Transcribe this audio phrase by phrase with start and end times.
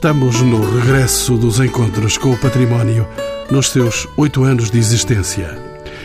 [0.00, 3.06] Estamos no regresso dos encontros com o património
[3.50, 5.58] nos seus oito anos de existência.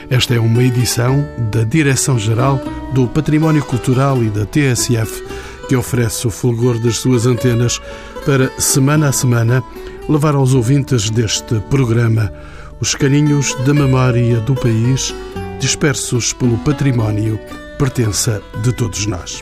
[0.10, 2.60] Esta é uma edição da Direção-Geral
[2.92, 5.24] do Património Cultural e da TSF
[5.70, 7.82] que oferece o fulgor das suas antenas
[8.26, 9.64] para, semana a semana,
[10.10, 12.34] levar aos ouvintes deste programa
[12.82, 15.16] os carinhos da memória do país
[15.58, 17.40] dispersos pelo património
[17.80, 19.42] pertença de todos nós.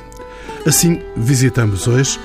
[0.63, 2.19] Assim, visitamos hoje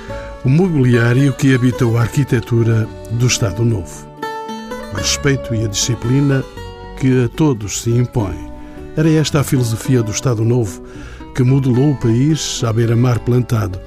[0.44, 4.06] o mobiliário que habita a arquitetura do Estado Novo.
[4.92, 6.44] O respeito e a disciplina
[6.98, 8.36] que a todos se impõe.
[8.96, 10.82] Era esta a filosofia do Estado Novo
[11.34, 13.80] que modelou o país à beira-mar plantado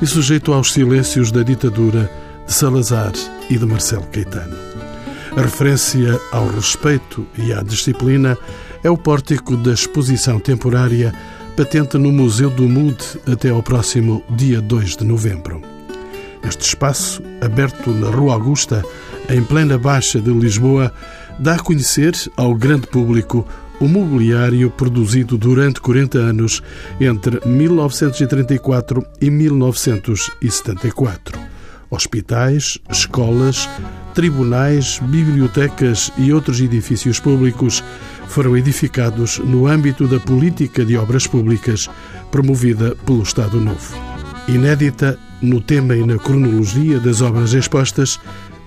[0.00, 2.10] e sujeito aos silêncios da ditadura
[2.46, 3.12] de Salazar
[3.48, 4.56] e de Marcelo Caetano.
[5.36, 8.36] A referência ao respeito e à disciplina
[8.82, 11.14] é o pórtico da exposição temporária
[11.56, 12.98] patente no Museu do MUD
[13.30, 15.71] até ao próximo dia 2 de novembro.
[16.44, 18.84] Este espaço, aberto na Rua Augusta,
[19.28, 20.92] em plena Baixa de Lisboa,
[21.38, 23.46] dá a conhecer ao grande público
[23.80, 26.62] o mobiliário produzido durante 40 anos
[27.00, 31.40] entre 1934 e 1974.
[31.90, 33.68] Hospitais, escolas,
[34.14, 37.84] tribunais, bibliotecas e outros edifícios públicos
[38.28, 41.90] foram edificados no âmbito da política de obras públicas
[42.30, 43.94] promovida pelo Estado Novo.
[44.48, 48.18] Inédita no tema e na cronologia das obras expostas,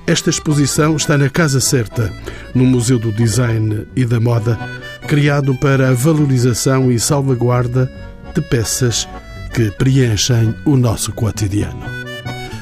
[0.06, 2.14] esta exposição está na casa certa,
[2.54, 4.60] no Museu do Design e da Moda,
[5.08, 7.92] criado para a valorização e salvaguarda
[8.34, 9.08] de peças
[9.54, 11.82] que preenchem o nosso cotidiano.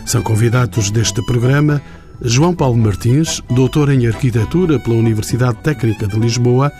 [0.06, 1.81] São convidados deste programa
[2.26, 6.72] João Paulo Martins, doutor em Arquitetura pela Universidade Técnica de Lisboa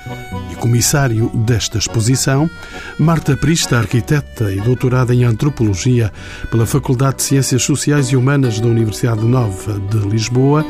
[0.50, 2.50] e comissário desta exposição,
[2.98, 6.14] Marta Prista, arquiteta e doutorada em Antropologia
[6.50, 10.66] pela Faculdade de Ciências Sociais e Humanas da Universidade Nova de Lisboa,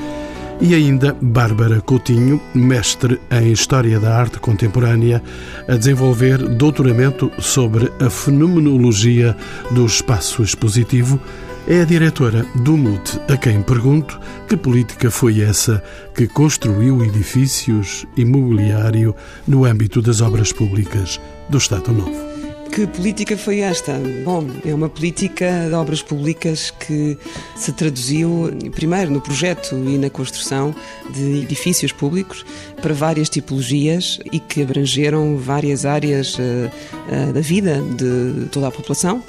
[0.60, 5.22] e ainda Bárbara Coutinho, mestre em História da Arte Contemporânea,
[5.68, 9.36] a desenvolver doutoramento sobre a fenomenologia
[9.72, 11.20] do espaço expositivo
[11.68, 15.82] é a diretora do MUT, a quem pergunto que política foi essa
[16.14, 19.16] que construiu edifícios e mobiliário
[19.48, 22.34] no âmbito das obras públicas do Estado Novo.
[22.74, 23.94] Que política foi esta?
[24.26, 27.16] Bom, é uma política de obras públicas que
[27.56, 30.74] se traduziu, primeiro, no projeto e na construção
[31.14, 32.44] de edifícios públicos
[32.84, 38.72] para várias tipologias e que abrangeram várias áreas uh, uh, da vida de toda a
[38.72, 39.24] população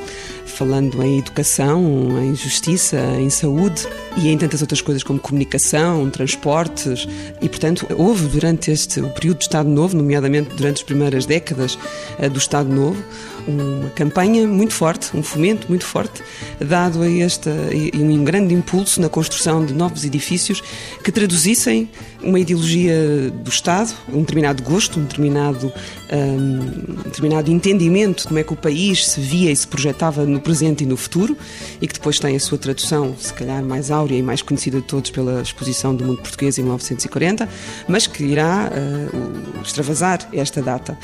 [0.54, 7.08] falando em educação, em justiça, em saúde e em tantas outras coisas como comunicação, transportes.
[7.40, 11.78] E, portanto, houve durante este o período do Estado Novo, nomeadamente durante as primeiras décadas
[12.18, 13.02] eh, do Estado Novo,
[13.46, 16.22] uma campanha muito forte, um fomento muito forte,
[16.58, 20.62] dado a esta e um grande impulso na construção de novos edifícios
[21.02, 21.90] que traduzissem
[22.22, 22.94] uma ideologia
[23.44, 25.70] do Estado, um determinado gosto, um determinado,
[26.10, 30.40] um, determinado entendimento de como é que o país se via e se projetava no
[30.40, 31.36] presente e no futuro,
[31.80, 34.86] e que depois tem a sua tradução, se calhar mais áurea e mais conhecida de
[34.86, 37.46] todos pela exposição do mundo português em 1940,
[37.86, 40.98] mas que irá uh, extravasar esta data.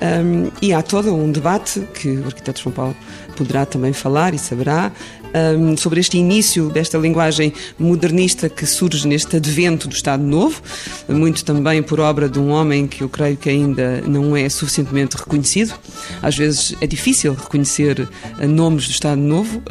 [0.00, 2.96] Um, e há todo um debate que o arquiteto João Paulo
[3.36, 4.92] poderá também falar e saberá
[5.34, 10.62] um, sobre este início desta linguagem modernista que surge neste advento do Estado Novo,
[11.08, 15.16] muito também por obra de um homem que eu creio que ainda não é suficientemente
[15.16, 15.74] reconhecido.
[16.22, 19.62] Às vezes é difícil reconhecer uh, nomes do Estado Novo,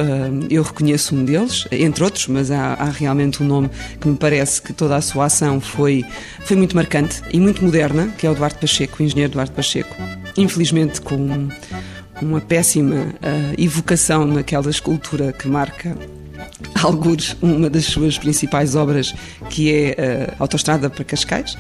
[0.50, 3.70] eu reconheço um deles, entre outros, mas há, há, realmente um nome
[4.00, 6.04] que me parece que toda a sua ação foi,
[6.46, 9.96] foi muito marcante e muito moderna, que é o Duarte Pacheco, o engenheiro Duarte Pacheco.
[10.38, 11.50] Infelizmente, com
[12.22, 15.96] uma péssima uh, evocação naquela escultura que marca
[16.84, 19.14] algures uma das suas principais obras,
[19.50, 21.58] que é a Autostrada para Cascais,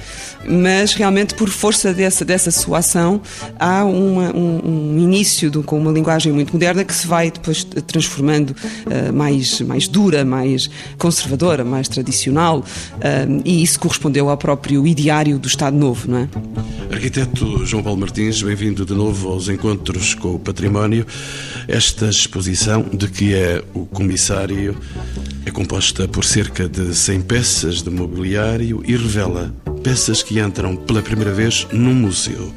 [0.47, 3.21] mas realmente por força dessa, dessa sua ação
[3.59, 7.63] há uma, um, um, início de, com uma linguagem muito moderna que se vai depois
[7.63, 14.85] transformando uh, mais, mais dura, mais conservadora, mais tradicional, uh, e isso correspondeu ao próprio
[14.87, 16.29] ideário do Estado Novo, não é?
[16.91, 21.05] Arquiteto João Paulo Martins, bem-vindo de novo aos encontros com o património.
[21.67, 24.68] Esta exposição de que é o comissário
[25.45, 31.01] é composta por cerca de 100 peças de mobiliário e revela peças que entram pela
[31.01, 32.53] primeira vez num museu.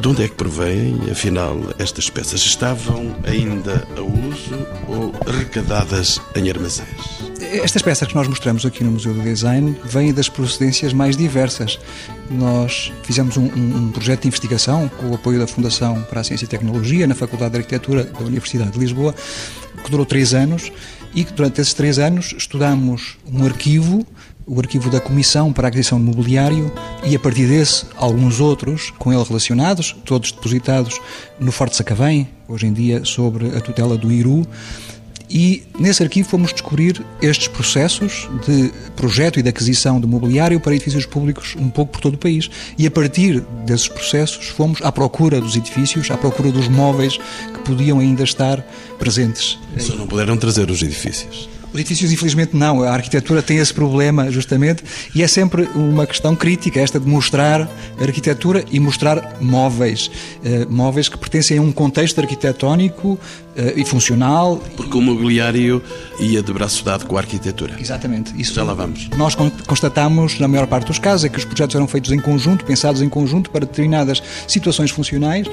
[0.00, 2.40] De onde é que provêm, afinal, estas peças?
[2.40, 7.24] Estavam ainda a uso ou arrecadadas em armazéns?
[7.40, 11.78] Estas peças que nós mostramos aqui no Museu do Design vêm das procedências mais diversas.
[12.28, 16.44] Nós fizemos um, um, projeto de investigação com o apoio da Fundação para a Ciência
[16.44, 19.14] e Tecnologia na Faculdade de Arquitetura da Universidade de Lisboa
[19.84, 20.72] que durou três anos
[21.14, 24.06] e que durante esses três anos estudamos um arquivo
[24.46, 26.70] o arquivo da Comissão para a Aquisição de Mobiliário
[27.02, 31.00] e, a partir desse, alguns outros com ele relacionados, todos depositados
[31.40, 34.46] no Forte Sacavém, hoje em dia sobre a tutela do Iru.
[35.34, 40.76] E nesse arquivo fomos descobrir estes processos de projeto e de aquisição de mobiliário para
[40.76, 42.48] edifícios públicos um pouco por todo o país.
[42.78, 47.18] E a partir desses processos fomos à procura dos edifícios, à procura dos móveis
[47.52, 48.60] que podiam ainda estar
[48.96, 49.58] presentes.
[49.76, 51.48] Só não puderam trazer os edifícios.
[51.74, 52.84] Os edifícios, infelizmente, não.
[52.84, 57.68] A arquitetura tem esse problema, justamente, e é sempre uma questão crítica, esta de mostrar
[58.00, 60.06] arquitetura e mostrar móveis.
[60.06, 63.18] Uh, móveis que pertencem a um contexto arquitetónico uh,
[63.74, 64.62] e funcional.
[64.76, 65.82] Porque o mobiliário
[66.20, 67.74] ia de braço dado com a arquitetura.
[67.80, 68.32] Exatamente.
[68.40, 69.08] Isso Já lá vamos.
[69.16, 69.34] Nós
[69.66, 73.02] constatamos, na maior parte dos casos, é que os projetos eram feitos em conjunto, pensados
[73.02, 75.48] em conjunto para determinadas situações funcionais,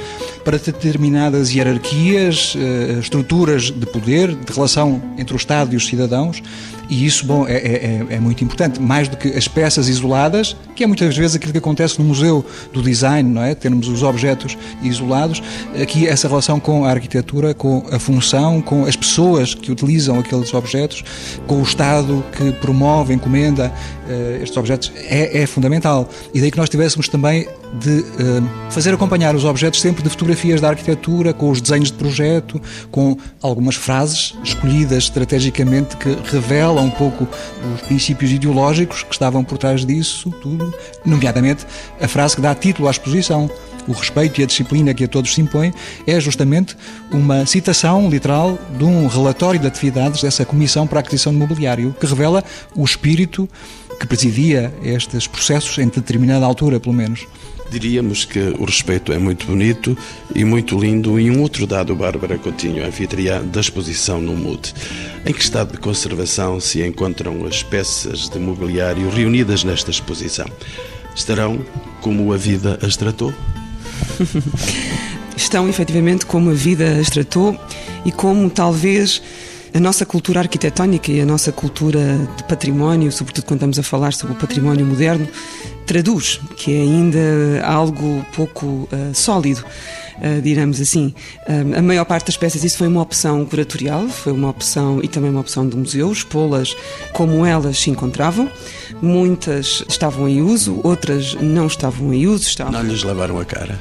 [0.46, 6.11] para determinadas hierarquias, uh, estruturas de poder, de relação entre o Estado e os cidadãos
[6.12, 6.44] cidadãos
[6.92, 10.84] e isso, bom, é, é, é, muito importante, mais do que as peças isoladas, que
[10.84, 13.56] é muitas vezes aquilo que acontece no Museu do Design, não é?
[13.56, 15.42] Termos os objetos isolados,
[15.82, 20.54] aqui essa relação com a arquitetura, com a função, com as pessoas que utilizam aqueles
[20.54, 21.02] objetos,
[21.48, 26.10] com o Estado que promove, encomenda uh, estes objetos, é, é, fundamental.
[26.34, 27.48] E daí que nós tivéssemos também
[27.80, 31.98] de uh, fazer acompanhar os objetos sempre de fotografias da arquitetura, com os desenhos de
[31.98, 32.62] projeto,
[32.92, 37.28] com algumas frases escolhidas estrategicamente que revelam um pouco
[37.74, 40.74] os princípios ideológicos que estavam por trás disso tudo,
[41.06, 41.66] nomeadamente
[42.00, 43.50] a frase que dá título à exposição.
[43.88, 45.74] O respeito e a disciplina que a todos se impõe
[46.06, 46.78] é justamente
[47.12, 51.96] uma citação literal de um relatório de atividades dessa Comissão para a Aquisição de Mobiliário,
[52.00, 52.44] que revela
[52.76, 53.50] o espírito
[54.00, 57.28] que presidia estes processos em determinada altura, pelo menos.
[57.72, 59.98] Diríamos que o respeito é muito bonito
[60.36, 61.18] e muito lindo.
[61.18, 64.74] E um outro dado, Bárbara Coutinho, anfitriã da exposição no MUD.
[65.26, 70.48] Em que estado de conservação se encontram as peças de mobiliário reunidas nesta exposição?
[71.16, 71.66] Estarão
[72.02, 73.34] como a vida as tratou?
[75.38, 77.58] Estão efetivamente como a vida as tratou
[78.04, 79.22] e como talvez
[79.74, 84.12] a nossa cultura arquitetónica e a nossa cultura de património, sobretudo quando estamos a falar
[84.12, 85.26] sobre o património moderno,
[85.92, 87.20] traduz, que é ainda
[87.66, 89.62] algo pouco uh, sólido.
[90.20, 91.14] Uh, assim.
[91.50, 95.10] Uh, a maior parte das peças, isso foi uma opção curatorial, foi uma opção e
[95.10, 96.78] também uma opção do museu, expô-las
[97.12, 98.50] como elas se encontravam.
[99.02, 102.48] Muitas estavam em uso, outras não estavam em uso.
[102.48, 102.72] Estavam...
[102.72, 103.78] Não lhes lavaram a cara?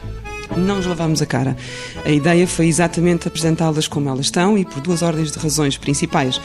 [0.57, 1.57] Não nos lavámos a cara.
[2.05, 6.41] A ideia foi exatamente apresentá-las como elas estão e por duas ordens de razões principais.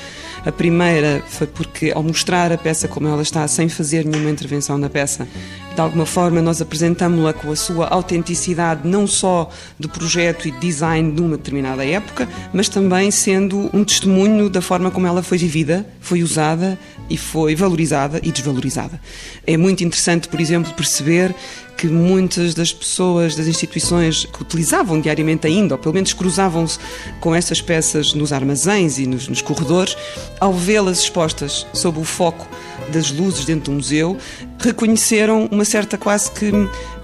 [0.46, 4.78] A primeira foi porque, ao mostrar a peça como ela está, sem fazer nenhuma intervenção
[4.78, 5.28] na peça,
[5.74, 11.12] de alguma forma nós apresentámos-la com a sua autenticidade, não só do projeto e design
[11.12, 15.86] de uma determinada época, mas também sendo um testemunho da forma como ela foi vivida,
[16.00, 16.80] foi usada
[17.10, 19.00] e foi valorizada e desvalorizada.
[19.46, 21.36] É muito interessante, por exemplo, perceber
[21.78, 26.80] que muitas das pessoas, das instituições que utilizavam diariamente ainda, ou pelo menos cruzavam-se
[27.20, 29.96] com essas peças nos armazéns e nos, nos corredores,
[30.40, 32.48] ao vê-las expostas sob o foco
[32.90, 34.18] das luzes dentro do museu,
[34.60, 36.52] reconheceram uma certa quase que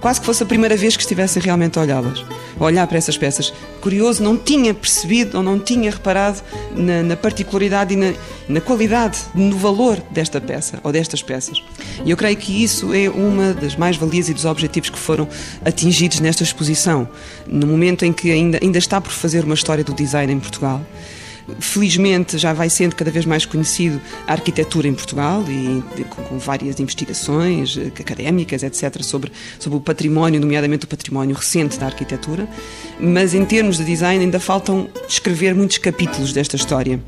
[0.00, 2.24] quase que fosse a primeira vez que estivessem realmente a olhá-las,
[2.58, 3.54] a olhar para essas peças.
[3.80, 6.42] Curioso, não tinha percebido ou não tinha reparado
[6.74, 8.12] na, na particularidade e na,
[8.48, 11.62] na, qualidade, no valor desta peça ou destas peças.
[12.04, 15.28] E eu creio que isso é uma das mais-valias e dos objetivos que foram
[15.64, 17.08] atingidos nesta exposição,
[17.46, 20.80] no momento em que ainda, ainda está por fazer uma história do design em Portugal.
[21.60, 26.80] Felizmente já vai sendo cada vez mais conhecido a arquitetura em Portugal e com, várias
[26.80, 32.48] investigações eh, académicas, etc., sobre, sobre o património, nomeadamente o património recente da arquitetura.
[33.00, 37.00] Mas em termos de design ainda faltam escrever muitos capítulos desta história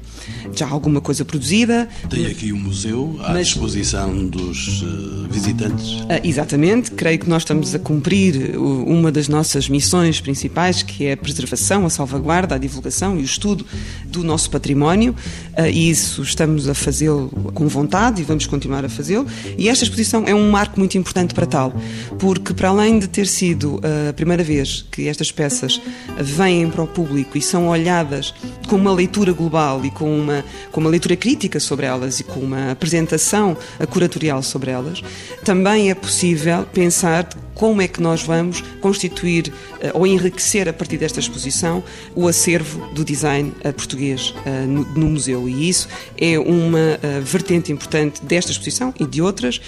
[0.55, 1.89] já alguma coisa produzida.
[2.09, 3.49] Tem aqui o um museu à mas...
[3.49, 6.01] disposição dos uh, visitantes.
[6.01, 11.13] Uh, exatamente, creio que nós estamos a cumprir uma das nossas missões principais, que é
[11.13, 13.67] a preservação, a salvaguarda, a divulgação e o estudo
[14.07, 15.15] do nosso património,
[15.57, 19.27] uh, e isso estamos a fazê-lo com vontade e vamos continuar a fazê-lo.
[19.57, 21.73] E esta exposição é um marco muito importante para tal,
[22.19, 25.81] porque para além de ter sido a primeira vez que estas peças
[26.19, 28.35] vêm para o público e são olhadas
[28.69, 32.41] com uma leitura global e com uma, com uma leitura crítica sobre elas e com
[32.41, 33.57] uma apresentação
[33.91, 35.03] curatorial sobre elas,
[35.45, 40.99] também é possível pensar como é que nós vamos constituir uh, ou enriquecer a partir
[40.99, 41.83] desta exposição
[42.15, 45.49] o acervo do design uh, português uh, no, museu.
[45.49, 49.61] E isso é uma vertente importante desta exposição e de outras,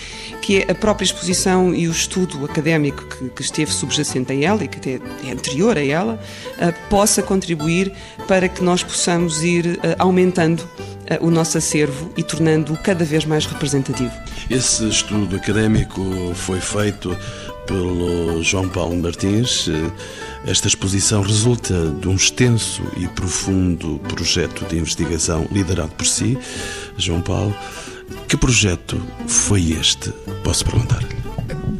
[0.43, 4.69] que é a própria exposição e o estudo académico que esteve subjacente a ela e
[4.69, 6.19] que até é anterior a ela,
[6.88, 7.93] possa contribuir
[8.26, 10.66] para que nós possamos ir aumentando
[11.21, 14.12] o nosso acervo e tornando-o cada vez mais representativo.
[14.50, 16.02] Esse estudo académico
[16.35, 17.16] foi feito
[17.67, 19.69] pelo João Paulo Martins.
[20.47, 26.39] Esta exposição resulta de um extenso e profundo projeto de investigação liderado por si,
[26.97, 27.55] João Paulo.
[28.29, 30.11] Que projeto foi este?
[30.45, 31.17] Posso perguntar-lhe?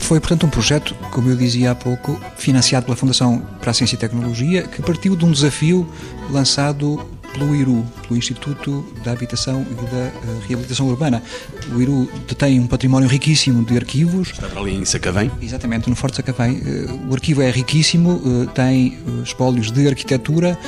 [0.01, 3.97] Foi, portanto, um projeto, como eu dizia há pouco, financiado pela Fundação para a Ciência
[3.97, 5.89] e Tecnologia, que partiu de um desafio
[6.31, 7.05] lançado
[7.37, 10.13] pelo IRU, pelo Instituto da Habitação e da eh,
[10.49, 11.23] Reabilitação Urbana.
[11.75, 14.31] O IRU detém um património riquíssimo de arquivos.
[14.31, 15.31] Está para ali em Sacavém?
[15.41, 16.63] Exatamente, no Forte Sacavém.
[16.65, 20.59] Eh, o arquivo é riquíssimo, eh, tem espólios de arquitetura,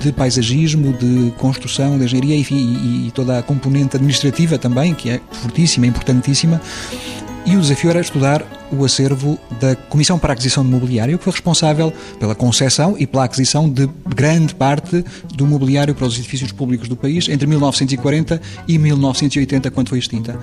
[0.00, 5.20] de paisagismo, de construção, de engenharia enfim, e toda a componente administrativa também, que é
[5.32, 6.60] fortíssima, importantíssima.
[7.46, 11.24] E o desafio era estudar o acervo da Comissão para a Aquisição de Mobiliário, que
[11.24, 16.52] foi responsável pela concessão e pela aquisição de grande parte do mobiliário para os edifícios
[16.52, 20.38] públicos do país entre 1940 e 1980, quando foi extinta.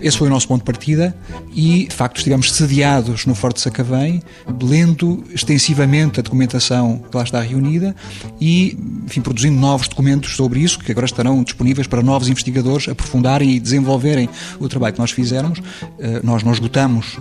[0.00, 1.14] Esse foi o nosso ponto de partida
[1.54, 4.22] e, de facto, estivemos sediados no Forte Sacavém,
[4.62, 7.96] lendo extensivamente a documentação que lá está reunida
[8.40, 13.50] e, enfim, produzindo novos documentos sobre isso, que agora estarão disponíveis para novos investigadores aprofundarem
[13.50, 14.28] e desenvolverem
[14.60, 15.60] o trabalho que nós fizermos.
[15.98, 17.18] Eh, nós não esgotamos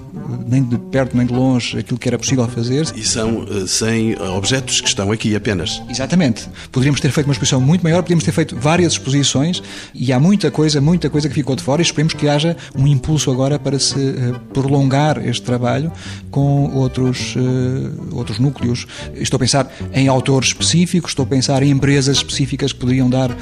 [0.48, 2.86] nem de perto nem de longe aquilo que era possível fazer.
[2.96, 5.82] E são 100 eh, objetos que estão aqui apenas.
[5.90, 6.48] Exatamente.
[6.72, 9.62] Poderíamos ter feito uma exposição muito maior, podíamos ter feito várias exposições
[9.94, 12.88] e há muita coisa, muita coisa que ficou de fora e esperemos que haja um
[12.88, 15.92] impulso agora para se uh, prolongar este trabalho
[16.32, 18.86] com outros, uh, outros núcleos.
[19.16, 23.36] Estou a pensar em autores específicos, estou a pensar em empresas específicas que poderiam dar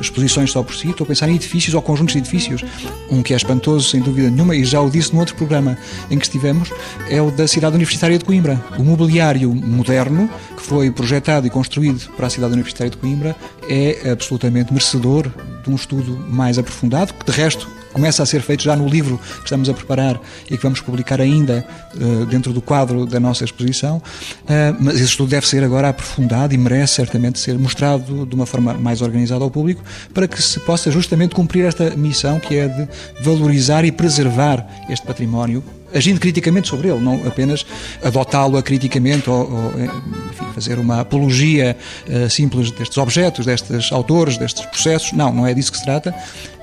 [0.00, 2.64] exposições só por si, estou a pensar em edifícios ou conjuntos de edifícios.
[3.10, 5.76] Um que é espantoso, sem dúvida nenhuma, e já o disse no outro programa
[6.10, 6.72] em que estivemos,
[7.08, 8.60] é o da cidade universitária de Coimbra.
[8.78, 13.36] O mobiliário moderno, que foi projetado e construído para a cidade universitária de Coimbra,
[13.68, 15.30] é absolutamente merecedor
[15.62, 19.18] de um estudo mais aprofundado, que de resto começa a ser feito já no livro
[19.18, 20.18] que estamos a preparar
[20.50, 25.04] e que vamos publicar ainda uh, dentro do quadro da nossa exposição, uh, mas esse
[25.04, 29.44] estudo deve ser agora aprofundado e merece certamente ser mostrado de uma forma mais organizada
[29.44, 29.84] ao público
[30.14, 32.88] para que se possa justamente cumprir esta missão que é de
[33.22, 35.62] valorizar e preservar este património
[35.94, 37.64] agindo criticamente sobre ele, não apenas
[38.02, 41.76] adotá-lo acriticamente ou, ou enfim, fazer uma apologia
[42.08, 45.12] uh, simples destes objetos, destes autores, destes processos.
[45.12, 46.14] Não, não é disso que se trata.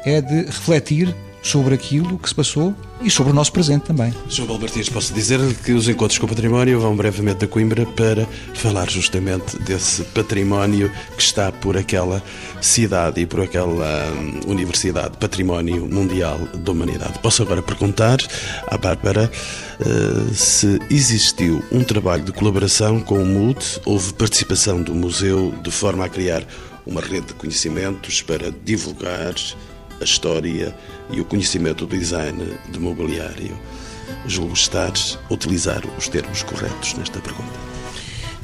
[0.05, 4.13] É de refletir sobre aquilo que se passou e sobre o nosso presente também.
[4.27, 7.85] João Paulo Martins, posso dizer que os encontros com o património vão brevemente a Coimbra
[7.85, 12.21] para falar justamente desse património que está por aquela
[12.61, 17.19] cidade e por aquela hum, universidade, Património Mundial da Humanidade.
[17.19, 18.17] Posso agora perguntar
[18.67, 19.31] à Bárbara
[19.79, 25.71] uh, se existiu um trabalho de colaboração com o MUD, houve participação do museu de
[25.71, 26.43] forma a criar
[26.85, 29.35] uma rede de conhecimentos para divulgar
[29.99, 30.75] a história
[31.11, 33.57] e o conhecimento do design de mobiliário.
[34.25, 37.68] Julgo estar a utilizar os termos corretos nesta pergunta.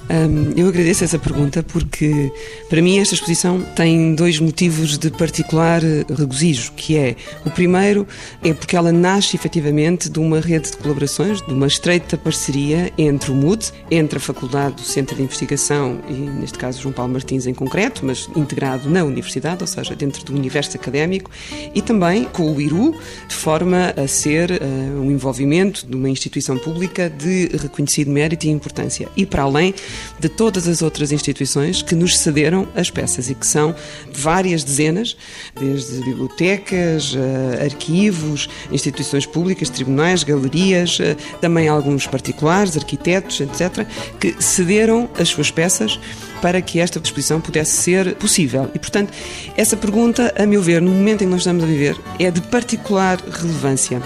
[0.10, 2.32] Um, eu agradeço essa pergunta porque,
[2.70, 8.08] para mim, esta exposição tem dois motivos de particular eh, regozijo, que é, o primeiro
[8.44, 13.32] é porque ela nasce efetivamente de uma rede de colaborações, de uma estreita parceria entre
[13.32, 17.48] o MUD, entre a Faculdade do Centro de Investigação e, neste caso, João Paulo Martins
[17.48, 21.32] em concreto, mas integrado na Universidade, ou seja, dentro do universo académico,
[21.74, 22.96] e também com o IRU,
[23.28, 28.50] de forma a ser uh, um envolvimento de uma instituição pública de reconhecido mérito e
[28.50, 29.10] importância.
[29.16, 29.74] E, para além,
[30.20, 33.76] de todas as outras instituições que nos cederam as peças e que são
[34.12, 35.16] várias dezenas,
[35.60, 43.86] desde bibliotecas, eh, arquivos, instituições públicas, tribunais, galerias, eh, também alguns particulares, arquitetos, etc.,
[44.20, 46.00] que cederam as suas peças
[46.42, 48.70] para que esta exposição pudesse ser possível.
[48.74, 49.12] E, portanto,
[49.58, 52.42] essa pergunta, a meu ver, no momento em que nós estamos a viver, é de
[52.42, 54.02] particular relevância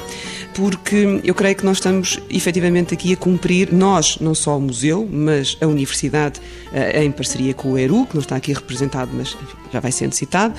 [0.60, 5.08] porque eu creio que nós estamos efetivamente aqui a cumprir, nós, não só o museu,
[5.10, 6.42] mas a universidade,
[6.74, 9.38] eh, em parceria com o ERU, que não está aqui representado, mas
[9.72, 10.54] já vai sendo citado,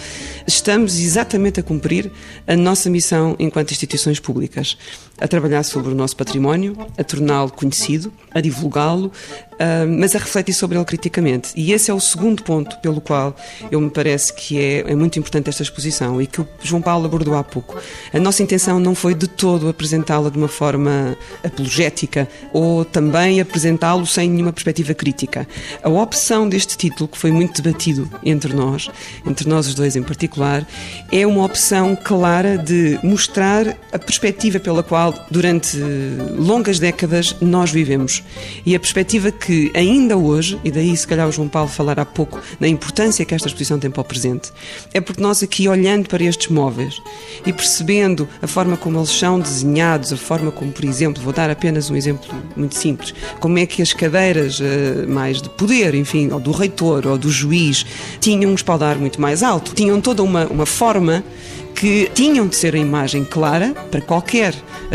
[0.46, 2.10] estamos exatamente a cumprir
[2.46, 4.78] a nossa missão enquanto instituições públicas,
[5.20, 9.12] a trabalhar sobre o nosso património, a torná-lo conhecido, a divulgá-lo,
[9.60, 11.52] ah, mas a refletir sobre ele criticamente.
[11.54, 13.36] E esse é o segundo ponto pelo qual
[13.70, 17.04] eu me parece que é, é muito importante esta exposição e que o João Paulo
[17.04, 17.78] abordou há pouco.
[18.10, 24.06] A nossa intenção não foi de todo apresentá-la de uma forma apologética ou também apresentá-lo
[24.06, 25.46] sem nenhuma perspectiva crítica.
[25.82, 28.88] A opção deste título, que foi muito debatido entre nós,
[29.26, 30.66] entre nós os dois em particular,
[31.12, 35.78] é uma opção clara de mostrar a perspectiva pela qual, durante
[36.36, 38.22] longas décadas, nós vivemos.
[38.64, 42.04] E a perspectiva que ainda hoje, e daí se calhar o João Paulo falar há
[42.04, 44.52] pouco na importância que esta exposição tem para o presente,
[44.92, 47.00] é porque nós aqui olhando para estes móveis
[47.44, 51.50] e percebendo a forma como eles são desenhados, a forma como, por exemplo, vou dar
[51.50, 56.30] apenas um exemplo muito simples, como é que as cadeiras uh, mais de poder, enfim,
[56.32, 57.84] ou do reitor ou do juiz,
[58.20, 61.24] tinham um espaldar muito mais alto, tinham toda uma, uma forma
[61.74, 64.54] que tinham de ser a imagem clara para qualquer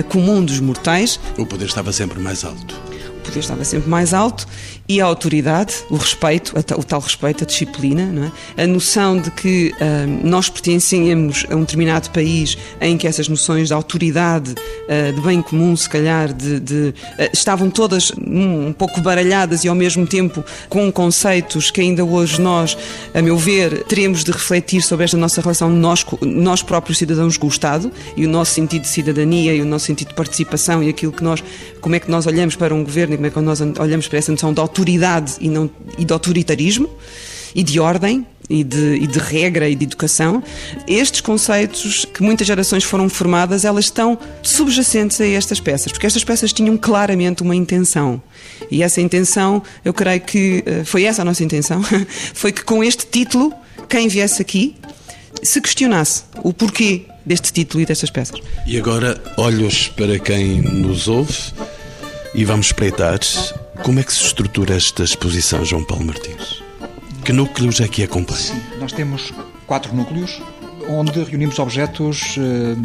[0.09, 1.19] comum dos mortais.
[1.37, 2.75] O poder estava sempre mais alto.
[3.17, 4.47] O poder estava sempre mais alto
[4.87, 8.63] e a autoridade, o respeito, o tal respeito, a disciplina, é?
[8.63, 13.69] a noção de que uh, nós pertencemos a um determinado país em que essas noções
[13.69, 16.93] de autoridade, uh, de bem comum, se calhar, de, de uh,
[17.33, 22.39] estavam todas um, um, pouco baralhadas e ao mesmo tempo com conceitos que ainda hoje
[22.39, 22.77] nós,
[23.11, 27.47] a meu ver, teremos de refletir sobre esta nossa relação nós, nós próprios cidadãos com
[27.47, 30.89] o Estado e o nosso sentido de cidadania e o nosso sentido de participação e
[30.89, 31.43] aquilo que nós,
[31.81, 34.19] como é que nós olhamos para um governo e como é que nós olhamos para
[34.19, 36.89] essa noção de autoridade autoridade e, não, e de autoritarismo
[37.53, 40.43] e de ordem e de, e de, regra e de educação,
[40.87, 46.23] estes conceitos que muitas gerações foram formadas, elas estão subjacentes a estas peças, porque estas
[46.23, 48.21] peças tinham claramente uma intenção.
[48.69, 51.81] E essa intenção, eu creio que eh, foi essa a nossa intenção,
[52.35, 53.51] foi que com este título,
[53.89, 54.75] quem viesse aqui
[55.41, 58.39] se questionasse o porquê deste título e destas peças.
[58.67, 61.33] E agora, olhos para quem nos ouve
[62.35, 63.19] e vamos espreitar
[63.83, 66.63] como é que se estrutura esta exposição, João Paulo Martins?
[67.23, 68.39] Que núcleos é que acompanha?
[68.39, 69.33] Sim, nós temos
[69.65, 70.41] quatro núcleos
[70.89, 72.75] onde reunimos objetos, eh,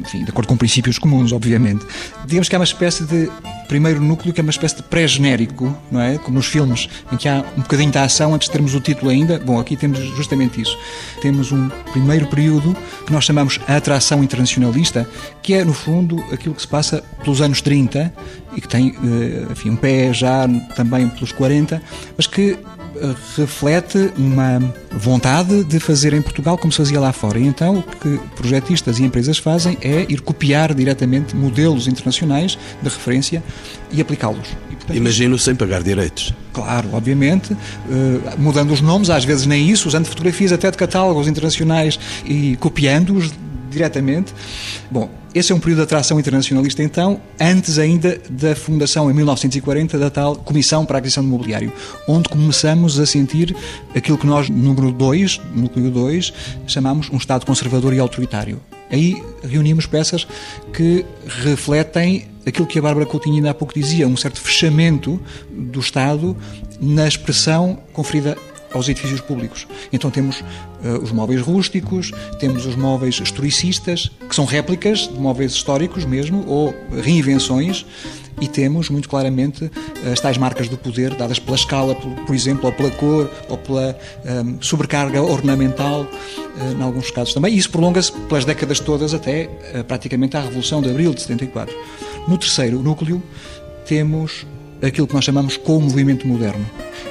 [0.00, 1.84] enfim, de acordo com princípios comuns, obviamente.
[2.26, 3.30] Digamos que é uma espécie de
[3.68, 6.18] primeiro núcleo que é uma espécie de pré-genérico, não é?
[6.18, 9.10] Como nos filmes, em que há um bocadinho da ação antes de termos o título
[9.10, 9.38] ainda.
[9.38, 10.76] Bom, aqui temos justamente isso.
[11.20, 15.08] Temos um primeiro período que nós chamamos a atração internacionalista,
[15.42, 18.12] que é, no fundo, aquilo que se passa pelos anos 30
[18.56, 20.46] e que tem, eh, enfim, um pé já
[20.76, 21.82] também pelos 40,
[22.16, 22.56] mas que
[23.36, 24.60] reflete uma
[24.92, 27.38] vontade de fazer em Portugal como se fazia lá fora.
[27.38, 32.88] E então o que projetistas e empresas fazem é ir copiar diretamente modelos internacionais de
[32.88, 33.42] referência
[33.92, 34.48] e aplicá-los.
[34.92, 36.34] Imagino sem pagar direitos.
[36.52, 37.58] Claro, obviamente, uh,
[38.38, 43.32] mudando os nomes, às vezes nem isso, usando fotografias até de catálogos internacionais e copiando-os
[43.70, 44.32] diretamente.
[44.90, 49.98] Bom, esse é um período de atração internacionalista, então, antes ainda da fundação, em 1940,
[49.98, 51.72] da tal Comissão para a Aquisição de Mobiliário,
[52.06, 53.54] onde começamos a sentir
[53.96, 56.32] aquilo que nós, número 2, núcleo 2,
[56.68, 58.60] chamamos um Estado conservador e autoritário.
[58.90, 60.24] Aí reunimos peças
[60.72, 61.04] que
[61.42, 66.36] refletem aquilo que a Bárbara Coutinho ainda há pouco dizia, um certo fechamento do Estado
[66.80, 68.36] na expressão conferida
[68.74, 69.66] aos edifícios públicos.
[69.92, 75.52] Então temos uh, os móveis rústicos, temos os móveis historicistas, que são réplicas de móveis
[75.52, 77.86] históricos mesmo, ou reinvenções,
[78.40, 79.70] e temos muito claramente
[80.10, 83.56] as tais marcas do poder dadas pela escala, por, por exemplo, ou pela cor, ou
[83.56, 87.54] pela um, ehm, sobrecarga ornamental, uh, em alguns casos também.
[87.54, 91.74] E isso prolonga-se pelas décadas todas até uh, praticamente à Revolução de Abril de 74.
[92.26, 93.22] No terceiro núcleo
[93.86, 94.46] temos
[94.82, 96.66] aquilo que nós chamamos com o movimento moderno.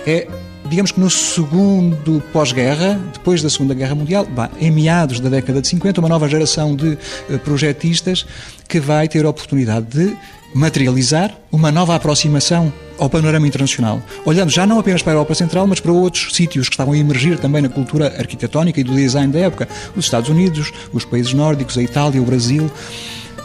[0.06, 0.28] É
[0.69, 4.28] digamos que no segundo pós-guerra, depois da Segunda Guerra Mundial,
[4.60, 6.97] em meados da década de 50, uma nova geração de
[7.30, 8.26] uh, projetistas
[8.67, 10.17] que vai ter a oportunidade de
[10.54, 15.65] materializar uma nova aproximação ao panorama internacional, olhando já não apenas para a Europa Central,
[15.65, 19.34] mas para outros sítios que estavam a emergir também na cultura arquitetónica e do design
[19.34, 22.71] da época, os Estados Unidos, os países nórdicos, a Itália, o Brasil.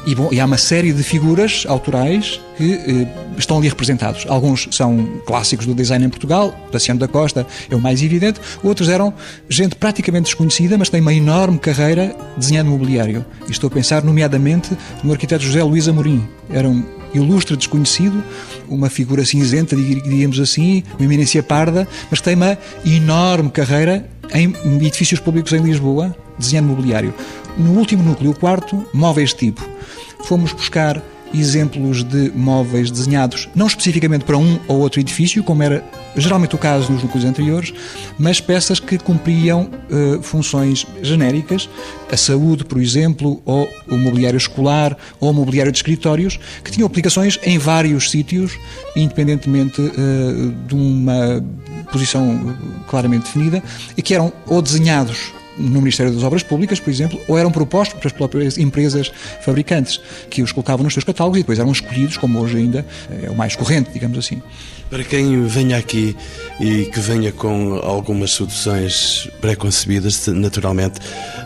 [0.07, 3.07] E, bom, e há uma série de figuras autorais que eh,
[3.37, 4.25] estão ali representados.
[4.29, 8.89] Alguns são clássicos do design em Portugal, Daciano da Costa é o mais evidente, outros
[8.89, 9.13] eram
[9.49, 13.25] gente praticamente desconhecida, mas tem uma enorme carreira desenhando mobiliário.
[13.47, 16.27] E estou a pensar, nomeadamente, no arquiteto José Luís Amorim.
[16.51, 18.23] Era um ilustre desconhecido,
[18.69, 25.21] uma figura cinzenta, diríamos assim, uma eminência parda, mas tem uma enorme carreira em edifícios
[25.21, 27.15] públicos em Lisboa, desenhando mobiliário.
[27.57, 29.78] No último núcleo, o quarto, móveis tipo
[30.25, 31.03] fomos buscar
[31.33, 35.85] exemplos de móveis desenhados não especificamente para um ou outro edifício, como era
[36.17, 37.73] geralmente o caso nos núcleos anteriores,
[38.19, 41.69] mas peças que cumpriam uh, funções genéricas,
[42.11, 46.87] a saúde, por exemplo, ou o mobiliário escolar, ou o mobiliário de escritórios, que tinham
[46.87, 48.59] aplicações em vários sítios,
[48.97, 51.45] independentemente uh, de uma
[51.93, 52.57] posição
[52.89, 53.63] claramente definida,
[53.97, 57.99] e que eram ou desenhados no Ministério das Obras Públicas, por exemplo, ou eram propostos
[57.99, 59.11] pelas próprias empresas
[59.43, 62.87] fabricantes, que os colocavam nos seus catálogos e depois eram escolhidos, como hoje ainda
[63.23, 64.41] é o mais corrente, digamos assim.
[64.89, 66.17] Para quem venha aqui
[66.61, 71.01] e que venha com algumas soluções pré-concebidas, naturalmente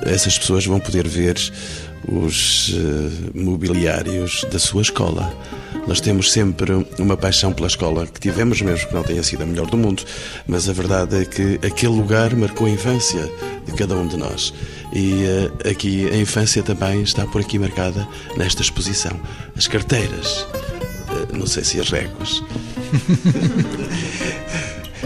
[0.04, 1.36] essas pessoas vão poder ver
[2.06, 5.32] os uh, mobiliários da sua escola.
[5.86, 9.46] Nós temos sempre uma paixão pela escola que tivemos, mesmo que não tenha sido a
[9.46, 10.04] melhor do mundo,
[10.46, 13.28] mas a verdade é que aquele lugar marcou a infância
[13.66, 14.54] de cada um de nós.
[14.92, 19.18] E uh, aqui a infância também está por aqui marcada nesta exposição.
[19.56, 22.42] As carteiras, uh, não sei se as réguas.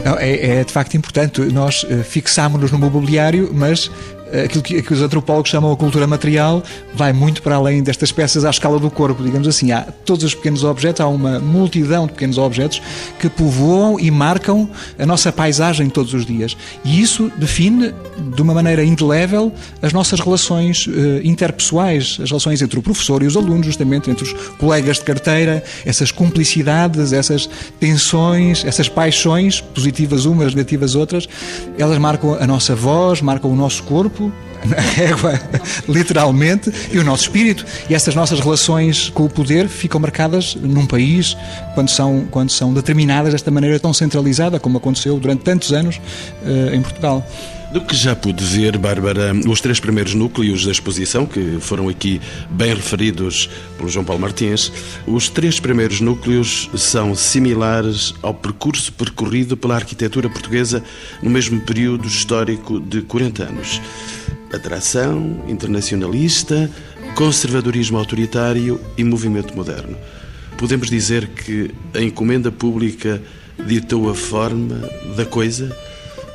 [0.05, 1.41] Não, é, é, de facto importante.
[1.41, 6.07] Nós uh, fixámos-nos no mobiliário, mas eh, aquilo que, que, os antropólogos chamam a cultura
[6.07, 6.63] material
[6.95, 9.73] vai muito para além destas peças à escala do corpo, digamos assim.
[9.73, 12.83] Há todos os pequenos objetos, há uma multidão de pequenos objetos
[13.19, 16.57] que povoam e marcam a nossa paisagem todos os dias.
[16.85, 17.95] E isso define,
[18.35, 23.27] de uma maneira indelével, as nossas relações uh, interpessoais, as relações entre o professor e
[23.27, 30.25] os alunos, justamente entre os colegas de carteira, essas cumplicidades, essas tensões, essas paixões, positivas
[30.25, 31.29] umas, negativas outras,
[31.79, 34.33] elas marcam a nossa voz, marcam o nosso corpo corpo,
[34.77, 35.41] a régua,
[35.89, 37.65] literalmente, e o nosso espírito.
[37.89, 41.37] E essas nossas relações com o poder ficam marcadas num país
[41.75, 46.01] quando são, quando são determinadas desta maneira tão centralizada, como aconteceu durante tantos anos
[46.43, 47.27] uh, em Portugal.
[47.73, 52.21] Do que já pude ver, Bárbara, os três primeiros núcleos da exposição, que foram aqui
[52.49, 54.73] bem referidos pelo João Paulo Martins,
[55.07, 60.83] os três primeiros núcleos são similares ao percurso percorrido pela arquitetura portuguesa
[61.21, 63.81] no mesmo período histórico de 40 anos.
[64.53, 66.71] Atração, internacionalista,
[67.17, 69.97] conservadorismo autoritário e movimento moderno.
[70.57, 73.21] Podemos dizer que a encomenda pública
[73.67, 75.77] ditou a forma da coisa?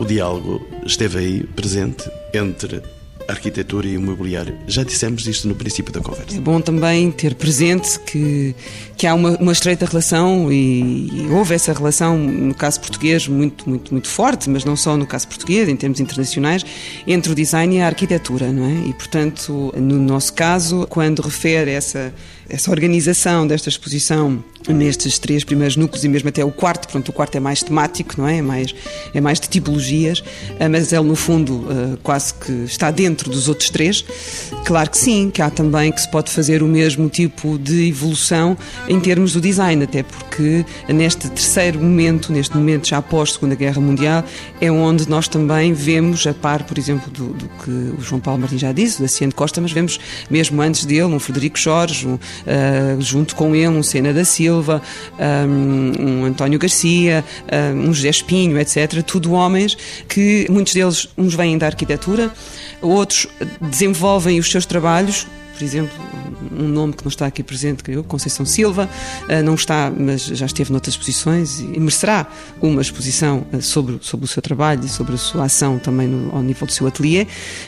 [0.01, 2.81] O diálogo esteve aí presente entre
[3.27, 4.57] arquitetura e imobiliário.
[4.65, 6.35] Já dissemos isto no princípio da conversa.
[6.35, 8.55] É bom também ter presente que,
[8.97, 13.69] que há uma, uma estreita relação e, e, houve essa relação, no caso português, muito,
[13.69, 16.65] muito, muito forte, mas não só no caso português, em termos internacionais,
[17.05, 18.89] entre o design e a arquitetura, não é?
[18.89, 22.11] E, portanto, no nosso caso, quando refere essa,
[22.49, 27.13] essa organização desta exposição nestes três primeiros núcleos e mesmo até o quarto, portanto o
[27.13, 28.37] quarto é mais temático, não é?
[28.37, 28.75] É mais,
[29.13, 30.23] é mais de tipologias,
[30.59, 34.05] eh, mas ele no fundo eh, quase que está dentro dos outros três.
[34.65, 38.57] Claro que sim, que há também que se pode fazer o mesmo tipo de evolução
[38.87, 43.55] em termos do design, até porque neste terceiro momento, neste momento já após a Segunda
[43.55, 44.23] Guerra Mundial,
[44.59, 48.39] é onde nós também vemos, a par, por exemplo, do, do que o João Paulo
[48.41, 52.13] Martins já disse, da Ciane Costa, mas vemos mesmo antes dele um Frederico Jorge, um,
[52.15, 52.19] uh,
[52.99, 54.81] junto com ele um Sena da Silva, Silva,
[55.47, 57.23] um, António Garcia,
[57.73, 59.01] um José Espinho, etc.
[59.01, 59.77] Tudo homens
[60.09, 62.31] que muitos deles, uns vêm da arquitetura,
[62.81, 63.27] outros
[63.61, 65.25] desenvolvem os seus trabalhos
[65.61, 65.95] por exemplo,
[66.57, 68.89] um nome que não está aqui presente, que eu, Conceição Silva,
[69.29, 72.25] eh, não está, mas já esteve noutras exposições e merecerá
[72.59, 76.35] uma exposição eh, sobre, sobre o seu trabalho e sobre a sua ação também no,
[76.35, 77.27] ao nível do seu ateliê,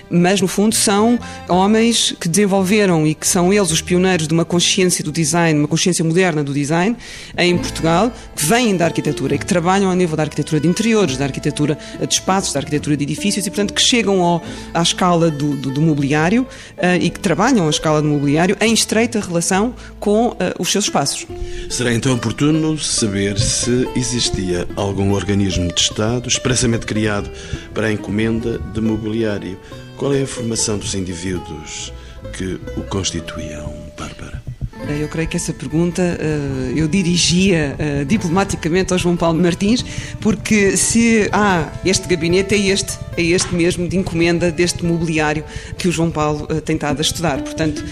[0.09, 4.43] mas no fundo são homens que desenvolveram e que são eles os pioneiros de uma
[4.43, 6.97] consciência do design, uma consciência moderna do design
[7.37, 11.15] em Portugal, que vêm da arquitetura e que trabalham ao nível da arquitetura de interiores,
[11.15, 14.41] da arquitetura de espaços, da arquitetura de edifícios e, portanto, que chegam ao,
[14.73, 18.73] à escala do, do, do mobiliário uh, e que trabalham a escala do mobiliário em
[18.73, 21.27] estreita relação com uh, os seus espaços.
[21.69, 27.29] Será então oportuno saber se existia algum organismo de Estado expressamente criado
[27.73, 29.59] para a encomenda de mobiliário.
[29.97, 31.91] Qual é a formação dos indivíduos
[32.37, 34.42] que o constituíam, Bárbara?
[34.87, 39.83] Eh, eu creio que essa pergunta uh, eu dirigia uh, diplomaticamente ao João Paulo Martins,
[40.19, 45.43] porque se há este gabinete, é este, é este mesmo de encomenda deste mobiliário
[45.77, 47.41] que o João Paulo tem estado a estudar.
[47.41, 47.83] Portanto.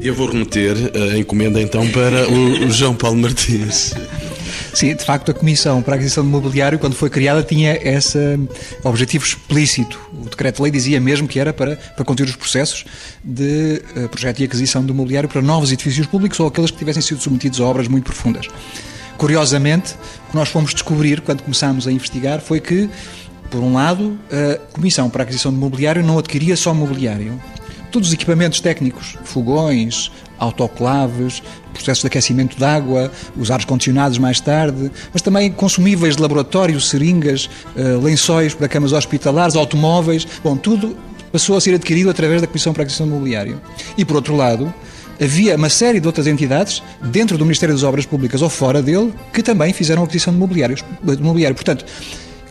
[0.00, 3.94] Eu vou remeter a encomenda então para o João Paulo Martins.
[4.74, 8.18] Sim, de facto, a Comissão para a Aquisição de Mobiliário, quando foi criada, tinha esse
[8.82, 10.00] objetivo explícito.
[10.12, 12.84] O decreto-lei dizia mesmo que era para, para conduzir os processos
[13.22, 17.02] de uh, projeto e aquisição de mobiliário para novos edifícios públicos ou aqueles que tivessem
[17.02, 18.48] sido submetidos a obras muito profundas.
[19.18, 19.94] Curiosamente,
[20.26, 22.88] o que nós fomos descobrir quando começámos a investigar foi que,
[23.50, 27.38] por um lado, a Comissão para a Aquisição de Mobiliário não adquiria só mobiliário.
[27.92, 31.42] Todos os equipamentos técnicos, fogões, autoclaves,
[31.74, 36.80] processos de aquecimento de água, os ares condicionados mais tarde, mas também consumíveis de laboratório,
[36.80, 40.96] seringas, eh, lençóis para camas hospitalares, automóveis, bom, tudo
[41.30, 43.60] passou a ser adquirido através da Comissão para a Aquisição de Mobiliário.
[43.96, 44.72] E, por outro lado,
[45.20, 49.12] havia uma série de outras entidades, dentro do Ministério das Obras Públicas ou fora dele,
[49.34, 51.54] que também fizeram a aquisição de mobiliários, de mobiliário.
[51.54, 51.84] Portanto,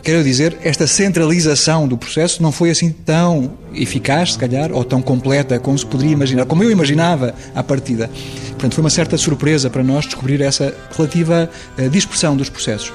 [0.02, 5.00] Quero dizer, esta centralização do processo não foi assim tão eficaz, se calhar, ou tão
[5.00, 8.10] completa como se poderia imaginar, como eu imaginava à partida.
[8.48, 12.92] Portanto, foi uma certa surpresa para nós descobrir essa relativa eh, dispersão dos processos.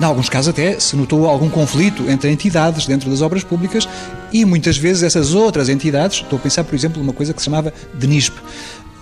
[0.00, 3.88] Em alguns casos até se notou algum conflito entre entidades dentro das obras públicas
[4.32, 7.44] e muitas vezes essas outras entidades, estou a pensar por exemplo numa coisa que se
[7.44, 8.34] chamava DNISP,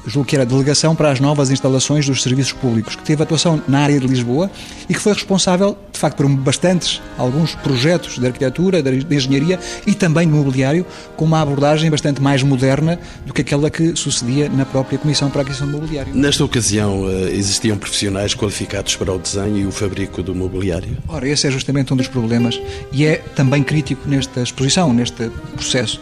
[0.06, 3.80] julgo que era Delegação para as Novas Instalações dos Serviços Públicos, que teve atuação na
[3.80, 4.50] área de Lisboa
[4.88, 9.94] e que foi responsável, de facto, por bastantes, alguns projetos de arquitetura, de engenharia e
[9.94, 10.84] também de mobiliário,
[11.16, 15.40] com uma abordagem bastante mais moderna do que aquela que sucedia na própria Comissão para
[15.40, 16.14] a Aquisição de Mobiliário.
[16.14, 20.96] Nesta ocasião, eh, existiam profissionais qualificados para o desenho e o fabrico do mobiliário?
[21.08, 22.60] Ora, esse é justamente um dos problemas
[22.92, 26.00] e é também crítico nesta exposição, neste processo.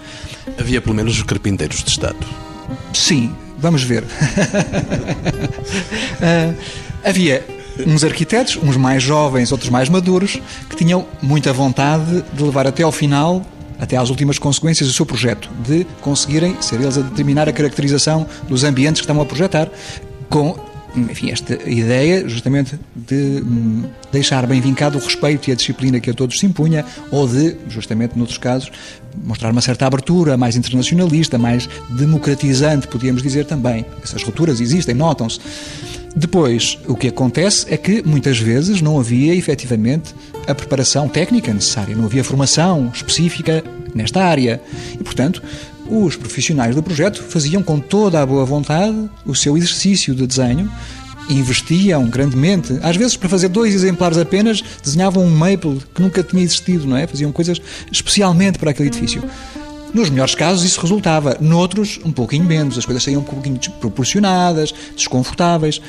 [0.58, 2.18] Havia pelo menos os carpinteiros de Estado?
[2.92, 4.02] Sim, Vamos ver.
[4.02, 4.06] uh,
[7.04, 7.44] havia
[7.86, 12.82] uns arquitetos, uns mais jovens, outros mais maduros, que tinham muita vontade de levar até
[12.82, 13.44] ao final
[13.78, 18.26] até às últimas consequências do seu projeto, de conseguirem ser eles a determinar a caracterização
[18.46, 19.70] dos ambientes que estão a projetar,
[20.28, 20.54] com
[20.96, 26.10] enfim, esta ideia justamente de hum, deixar bem vincado o respeito e a disciplina que
[26.10, 28.70] a todos se impunha, ou de, justamente noutros casos,
[29.24, 33.84] mostrar uma certa abertura mais internacionalista, mais democratizante, podíamos dizer também.
[34.02, 35.40] Essas rupturas existem, notam-se.
[36.14, 40.14] Depois, o que acontece é que muitas vezes não havia efetivamente
[40.46, 43.62] a preparação técnica necessária, não havia formação específica
[43.94, 44.60] nesta área.
[44.94, 45.42] E, portanto,
[45.90, 50.70] os profissionais do projeto faziam com toda a boa vontade o seu exercício de desenho,
[51.28, 52.78] investiam grandemente.
[52.82, 56.96] Às vezes, para fazer dois exemplares apenas, desenhavam um maple que nunca tinha existido, não
[56.96, 57.06] é?
[57.06, 59.22] Faziam coisas especialmente para aquele edifício.
[59.92, 64.72] Nos melhores casos isso resultava, noutros um pouquinho menos, as coisas saíam um pouquinho desproporcionadas,
[64.94, 65.80] desconfortáveis.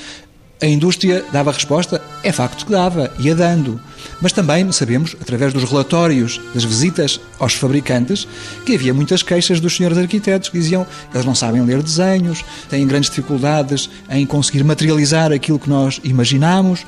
[0.62, 2.00] A indústria dava resposta?
[2.22, 3.82] É facto que dava, ia dando.
[4.22, 8.28] Mas também sabemos, através dos relatórios das visitas aos fabricantes,
[8.64, 12.86] que havia muitas queixas dos senhores arquitetos que diziam eles não sabem ler desenhos, têm
[12.86, 16.86] grandes dificuldades em conseguir materializar aquilo que nós imaginamos.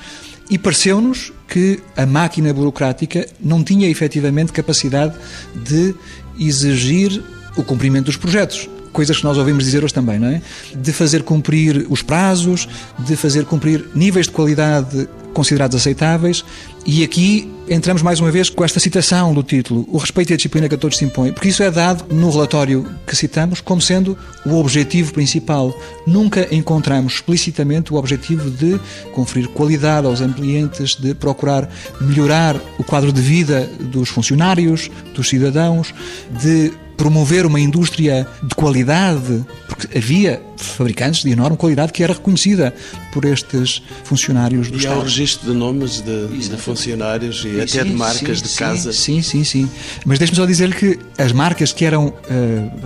[0.52, 5.16] E pareceu-nos que a máquina burocrática não tinha efetivamente capacidade
[5.56, 5.96] de
[6.38, 7.24] exigir
[7.58, 10.42] o cumprimento dos projetos coisas que nós ouvimos dizer hoje também, não é?
[10.74, 16.46] De fazer cumprir os prazos, de fazer cumprir níveis de qualidade considerados aceitáveis.
[16.86, 20.36] E aqui entramos mais uma vez com esta citação do título, o respeito e a
[20.36, 23.82] disciplina que a todos se impõe, porque isso é dado no relatório que citamos como
[23.82, 25.74] sendo o objetivo principal.
[26.06, 28.80] Nunca encontramos explicitamente o objetivo de
[29.14, 31.70] conferir qualidade aos ambientes, de procurar
[32.02, 35.94] melhorar o quadro de vida dos funcionários, dos cidadãos,
[36.42, 36.72] de
[37.04, 42.74] promover uma indústria de qualidade, porque havia fabricantes de enorme qualidade que era reconhecida
[43.12, 44.96] por estes funcionários do e Estado.
[44.96, 48.44] E há o registro de nomes de, de funcionários e sim, até de marcas sim,
[48.46, 48.94] de casa.
[48.94, 49.70] Sim, sim, sim.
[50.06, 52.14] Mas deixe-me só dizer que as marcas que eram uh,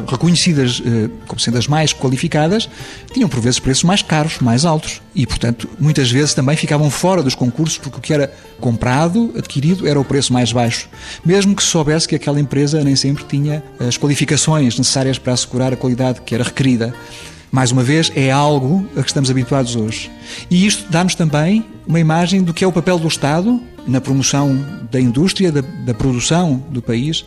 [0.09, 2.67] reconhecidas uh, como sendo as mais qualificadas
[3.13, 5.01] tinham por vezes preços mais caros, mais altos.
[5.13, 9.87] E, portanto, muitas vezes também ficavam fora dos concursos porque o que era comprado, adquirido,
[9.87, 10.89] era o preço mais baixo.
[11.25, 15.73] Mesmo que se soubesse que aquela empresa nem sempre tinha as qualificações necessárias para assegurar
[15.73, 16.93] a qualidade que era requerida.
[17.51, 20.09] Mais uma vez, é algo a que estamos habituados hoje.
[20.49, 24.57] E isto dá-nos também uma imagem do que é o papel do Estado na promoção
[24.89, 27.25] da indústria, da, da produção do país.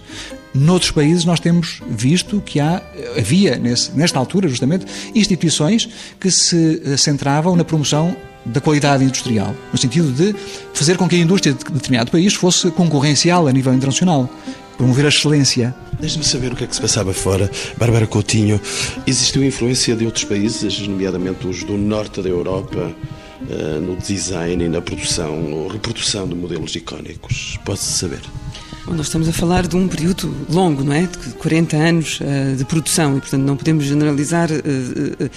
[0.55, 2.83] Noutros países nós temos visto que há,
[3.16, 5.88] havia, nesse, nesta altura justamente, instituições
[6.19, 10.35] que se eh, centravam na promoção da qualidade industrial, no sentido de
[10.73, 14.31] fazer com que a indústria de determinado país fosse concorrencial a nível internacional
[14.81, 15.75] promover a excelência.
[16.01, 17.51] Deixe-me saber o que é que se passava fora.
[17.77, 18.59] Bárbara Coutinho,
[19.07, 22.90] existiu influência de outros países, nomeadamente os do norte da Europa,
[23.51, 27.59] eh, no design e na produção ou reprodução de modelos icónicos?
[27.62, 28.23] Pode-se saber?
[28.90, 31.03] Bom, nós estamos a falar de um período longo, não é?
[31.03, 35.31] De 40 anos uh, de produção e, portanto, não podemos generalizar uh, uh,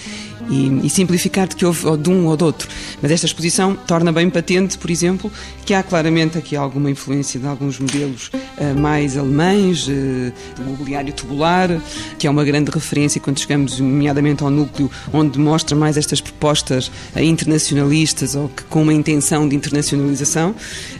[0.50, 2.68] e, e, simplificar de que houve ou de um ou de outro.
[3.00, 5.30] Mas esta exposição torna bem patente, por exemplo,
[5.64, 8.30] que há claramente aqui alguma influência de alguns modelos
[8.76, 10.32] mais alemães, de
[10.66, 11.70] mobiliário tubular,
[12.18, 16.90] que é uma grande referência quando chegamos, nomeadamente, ao núcleo onde mostra mais estas propostas
[17.16, 20.54] internacionalistas ou que, com uma intenção de internacionalização,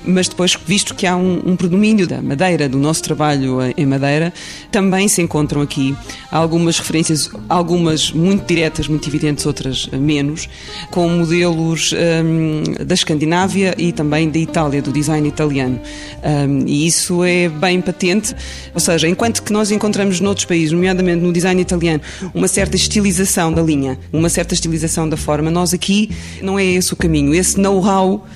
[0.06, 4.33] mas depois, visto que há um, um predomínio da Madeira, do nosso trabalho em Madeira,
[4.70, 5.96] também se encontram aqui
[6.30, 10.48] algumas referências, algumas muito diretas, muito evidentes, outras menos,
[10.90, 15.80] com modelos um, da Escandinávia e também da Itália, do design italiano.
[16.22, 18.35] Um, e isso é bem patente,
[18.74, 22.02] ou seja, enquanto que nós encontramos noutros países, nomeadamente no design italiano,
[22.35, 26.11] uma certa estilização da linha, uma certa estilização da forma, nós aqui
[26.42, 27.35] não é esse o caminho.
[27.35, 28.26] Esse know-how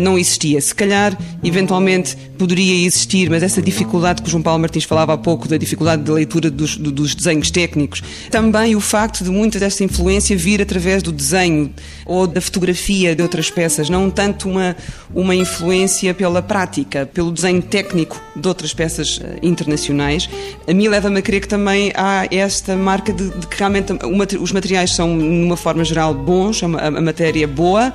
[0.00, 0.60] não existia.
[0.60, 5.18] Se calhar, eventualmente, poderia existir, mas essa dificuldade que o João Paulo Martins falava há
[5.18, 9.82] pouco, da dificuldade de leitura dos, dos desenhos técnicos, também o facto de muita dessa
[9.82, 11.72] influência vir através do desenho
[12.06, 14.76] ou da fotografia de outras peças, não tanto uma,
[15.14, 20.28] uma influência pela prática, pelo desenho técnico de outras peças eh, internacionais,
[20.66, 23.92] a mim leva-me a crer que também há esta marca de, de que realmente
[24.38, 27.92] os materiais são, numa forma geral, bons, a, a matéria boa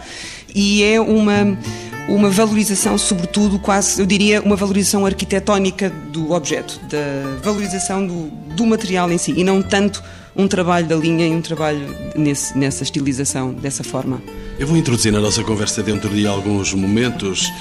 [0.54, 1.58] e é uma
[2.08, 8.66] uma valorização, sobretudo, quase, eu diria, uma valorização arquitetónica do objeto, da valorização do, do
[8.66, 10.04] material em si, e não tanto
[10.36, 14.22] um trabalho da linha e um trabalho nesse, nessa estilização, dessa forma.
[14.58, 17.52] Eu vou introduzir na nossa conversa dentro de alguns momentos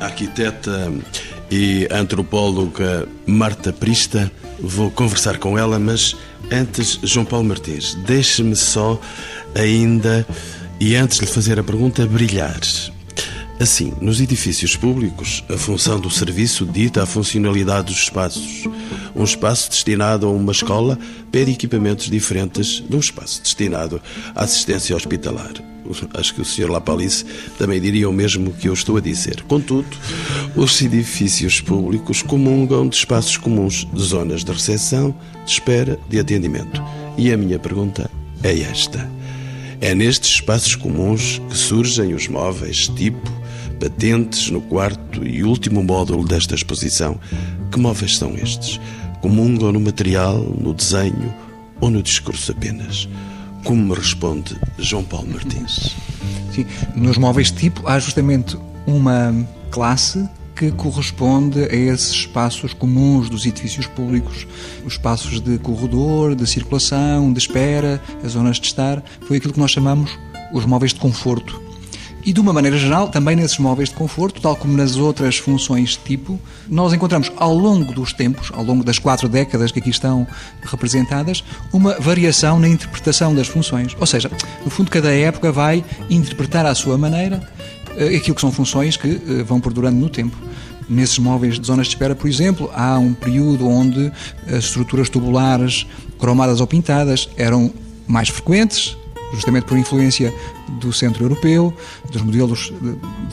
[0.00, 0.92] a arquiteta
[1.50, 4.30] e antropóloga Marta Prista.
[4.58, 6.16] Vou conversar com ela, mas
[6.50, 9.00] antes, João Paulo Martins, deixe-me só
[9.54, 10.26] ainda,
[10.80, 12.60] e antes de lhe fazer a pergunta, brilhar.
[13.60, 18.64] Assim, nos edifícios públicos, a função do serviço dita a funcionalidade dos espaços.
[19.14, 20.98] Um espaço destinado a uma escola
[21.30, 24.02] pede equipamentos diferentes de um espaço destinado
[24.34, 25.52] à assistência hospitalar.
[26.14, 26.70] Acho que o Sr.
[26.70, 27.24] Lapalice
[27.58, 29.42] também diria o mesmo que eu estou a dizer.
[29.42, 29.86] Contudo,
[30.56, 36.82] os edifícios públicos comungam de espaços comuns, de zonas de recepção, de espera, de atendimento.
[37.16, 38.10] E a minha pergunta
[38.42, 39.08] é esta.
[39.84, 43.30] É nestes espaços comuns que surgem os móveis tipo
[43.78, 47.20] patentes no quarto e último módulo desta exposição.
[47.70, 48.80] Que móveis são estes?
[49.20, 51.34] Comungam no material, no desenho
[51.82, 53.06] ou no discurso apenas?
[53.62, 55.94] Como me responde João Paulo Martins?
[56.50, 56.64] Sim,
[56.96, 59.34] nos móveis tipo há justamente uma
[59.70, 64.46] classe que corresponde a esses espaços comuns dos edifícios públicos,
[64.84, 69.60] os espaços de corredor, de circulação, de espera, as zonas de estar, foi aquilo que
[69.60, 70.16] nós chamamos
[70.52, 71.64] os móveis de conforto.
[72.26, 75.94] E de uma maneira geral, também nesses móveis de conforto, tal como nas outras funções
[75.94, 80.26] tipo, nós encontramos ao longo dos tempos, ao longo das quatro décadas que aqui estão
[80.62, 83.94] representadas, uma variação na interpretação das funções.
[84.00, 84.30] Ou seja,
[84.64, 87.46] no fundo, cada época vai interpretar à sua maneira
[88.16, 90.36] aquilo que são funções que eh, vão perdurando no tempo.
[90.88, 94.12] Nesses móveis de zonas de espera, por exemplo, há um período onde
[94.46, 95.86] as estruturas tubulares,
[96.18, 97.72] cromadas ou pintadas, eram
[98.06, 98.96] mais frequentes,
[99.32, 100.32] justamente por influência
[100.80, 101.72] do centro europeu,
[102.10, 102.72] dos modelos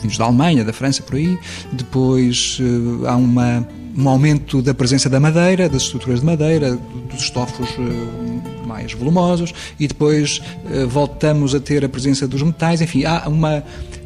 [0.00, 1.38] vindos da Alemanha, da França, por aí.
[1.72, 6.78] Depois eh, há uma, um aumento da presença da madeira, das estruturas de madeira,
[7.10, 12.80] dos estofos eh, mais volumosos, e depois eh, voltamos a ter a presença dos metais.
[12.80, 13.62] Enfim, há uma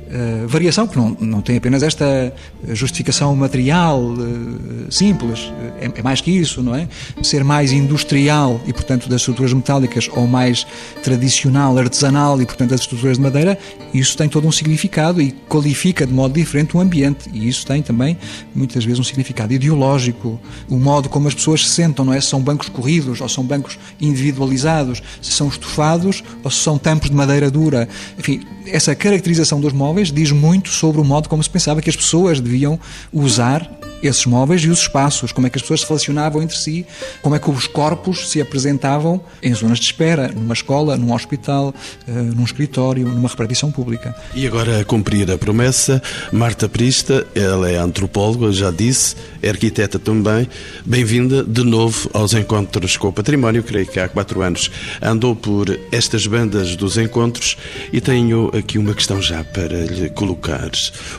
[0.07, 2.33] Uh, variação que não, não tem apenas esta
[2.69, 6.88] justificação material uh, simples, é, é, mais que isso, não é?
[7.25, 10.64] Ser mais industrial e, portanto, das estruturas metálicas ou mais
[11.03, 13.59] tradicional, artesanal e, portanto, das estruturas de madeira,
[13.92, 17.29] isso tem todo um significado e qualifica de modo diferente o ambiente.
[17.33, 18.16] E isso tem também,
[18.55, 22.21] muitas vezes, um significado ideológico, o modo como as pessoas se sentam, não é?
[22.21, 27.11] Se são bancos corridos ou são bancos individualizados, se são estofados ou se são tampos
[27.11, 27.88] de madeira dura.
[28.16, 31.97] Enfim, essa caracterização dos móveis diz muito sobre o modo como se pensava que as
[31.97, 32.79] pessoas deviam
[33.13, 33.69] usar
[34.03, 36.87] esses móveis e os espaços, como é que as pessoas se relacionavam entre si,
[37.23, 41.75] como é que os corpos se apresentavam em zonas de espera, numa escola, num hospital,
[42.07, 44.15] eh, num escritório, numa repartição pública.
[44.35, 49.99] E agora a cumprir a promessa, Marta Prista, ela é antropóloga, já disse, é arquiteta
[49.99, 50.49] também.
[50.85, 55.67] Bem-vinda de novo aos Encontros com o Património, creio que há quatro anos andou por
[55.91, 57.57] estas bandas dos encontros
[57.93, 60.71] e tenho aqui uma questão já para lhe colocar.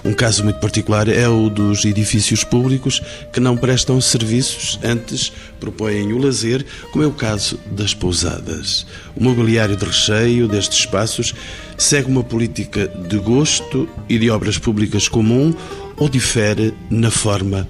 [0.04, 3.02] Um caso muito particular é o dos edifícios públicos públicos
[3.34, 8.86] que não prestam serviços, antes propõem o lazer, como é o caso das pousadas.
[9.16, 11.34] O mobiliário de recheio destes espaços
[11.78, 15.54] segue uma política de gosto e de obras públicas comum
[15.98, 17.68] ou difere na forma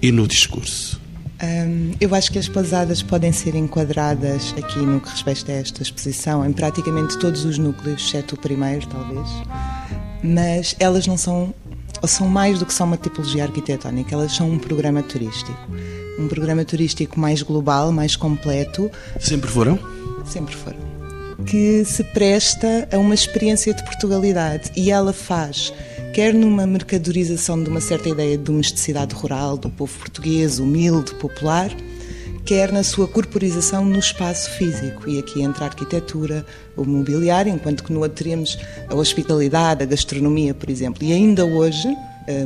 [0.00, 1.00] e no discurso?
[1.42, 5.82] Um, eu acho que as pousadas podem ser enquadradas aqui no que respeita a esta
[5.82, 9.28] exposição em praticamente todos os núcleos, exceto o primeiro, talvez.
[10.24, 11.54] Mas elas não são
[12.06, 15.58] são mais do que só uma tipologia arquitetónica, elas são um programa turístico.
[16.18, 18.90] Um programa turístico mais global, mais completo.
[19.20, 19.78] Sempre foram?
[20.24, 20.78] Sempre foram.
[21.44, 25.72] Que se presta a uma experiência de Portugalidade e ela faz,
[26.14, 31.70] quer numa mercadorização de uma certa ideia de domesticidade rural, do povo português, humilde, popular,
[32.46, 35.10] quer na sua corporização no espaço físico.
[35.10, 38.56] E aqui entra a arquitetura, o mobiliário, enquanto que no outro teríamos
[38.88, 41.02] a hospitalidade, a gastronomia, por exemplo.
[41.02, 41.88] E ainda hoje,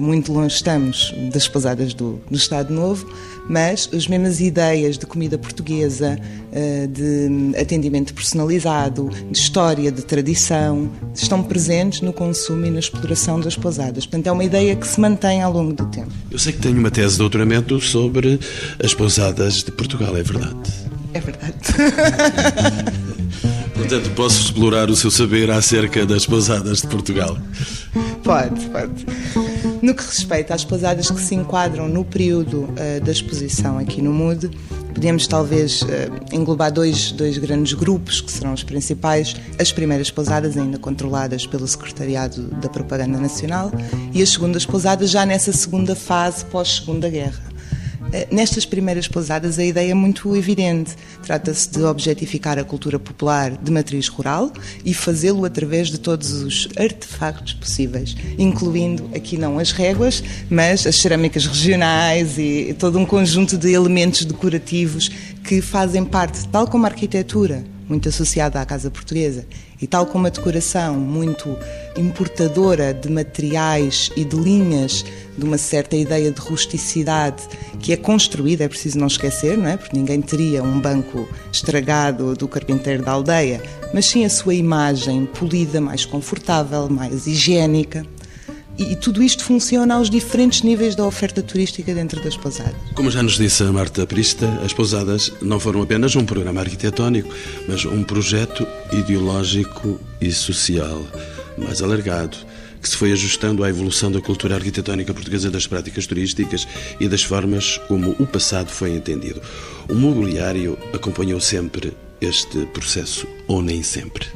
[0.00, 3.06] muito longe estamos das pousadas do, do Estado Novo,
[3.48, 6.18] mas as mesmas ideias de comida portuguesa,
[6.52, 13.40] eh, de atendimento personalizado, de história, de tradição, estão presentes no consumo e na exploração
[13.40, 14.06] das pousadas.
[14.06, 16.12] Portanto, é uma ideia que se mantém ao longo do tempo.
[16.30, 18.38] Eu sei que tenho uma tese de doutoramento sobre
[18.82, 20.56] as pousadas de Portugal, é verdade?
[21.12, 21.56] É verdade.
[23.80, 27.36] Portanto, posso explorar o seu saber acerca das pousadas de Portugal?
[28.22, 29.06] Pode, pode.
[29.80, 34.12] No que respeita às pousadas que se enquadram no período uh, da exposição aqui no
[34.12, 34.50] MUD,
[34.94, 35.86] podemos talvez uh,
[36.30, 39.34] englobar dois, dois grandes grupos que serão os principais.
[39.58, 43.72] As primeiras pousadas, ainda controladas pelo Secretariado da Propaganda Nacional,
[44.12, 47.49] e as segundas pousadas já nessa segunda fase pós-Segunda Guerra.
[48.12, 50.96] Eh, nestas primeiras pousadas, a ideia é muito evidente.
[51.22, 54.52] Trata-se de objetificar a cultura popular de matriz rural
[54.84, 60.96] e fazê-lo através de todos os artefactos possíveis, incluindo aqui não as réguas, mas as
[60.96, 65.10] cerâmicas regionais e todo um conjunto de elementos decorativos
[65.44, 69.44] que fazem parte, tal como a arquitetura, muito associada à casa portuguesa,
[69.82, 71.56] e tal como a decoração muito
[71.96, 75.04] importadora de materiais e de linhas
[75.36, 77.42] de uma certa ideia de rusticidade
[77.80, 79.76] que é construída, é preciso não esquecer, não é?
[79.76, 83.62] Porque ninguém teria um banco estragado do carpinteiro da aldeia,
[83.92, 88.06] mas sim a sua imagem polida, mais confortável, mais higiênica.
[88.80, 92.74] E, tudo isto funciona aos diferentes níveis da oferta turística dentro das pousadas.
[92.94, 97.28] Como já nos disse a Marta Prista, as pousadas não foram apenas um programa arquitetónico,
[97.68, 101.04] mas um projeto ideológico e social
[101.58, 102.38] mais alargado
[102.80, 106.66] que se foi ajustando à evolução da cultura arquitetónica portuguesa, das práticas turísticas
[106.98, 109.42] e das formas como o passado foi entendido.
[109.90, 114.26] O mobiliário acompanhou sempre este processo, ou nem sempre?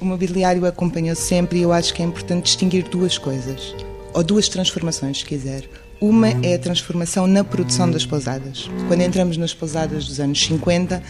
[0.00, 3.74] O mobiliário acompanhou sempre e eu acho que é importante distinguir duas coisas,
[4.14, 5.64] ou duas transformações, se quiser.
[6.00, 8.70] Uma é a transformação na produção das pousadas.
[8.88, 11.02] Quando entramos nas pousadas dos anos 50,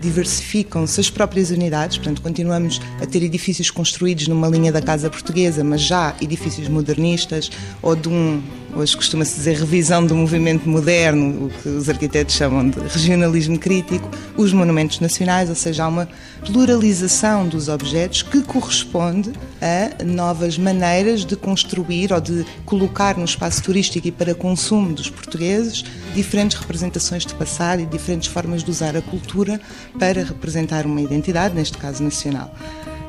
[0.00, 5.62] diversificam-se as próprias unidades, portanto, continuamos a ter edifícios construídos numa linha da casa portuguesa,
[5.62, 7.50] mas já edifícios modernistas
[7.82, 8.42] ou de um,
[8.78, 14.08] hoje costuma-se dizer, revisão do movimento moderno, o que os arquitetos chamam de regionalismo crítico,
[14.36, 16.08] os monumentos nacionais, ou seja, há uma
[16.46, 23.62] pluralização dos objetos que corresponde a novas maneiras de construir ou de colocar no espaço
[23.64, 28.96] turístico e para consumo dos portugueses diferentes representações de passado e diferentes formas de usar
[28.96, 29.60] a cultura
[29.98, 32.54] para representar uma identidade, neste caso nacional.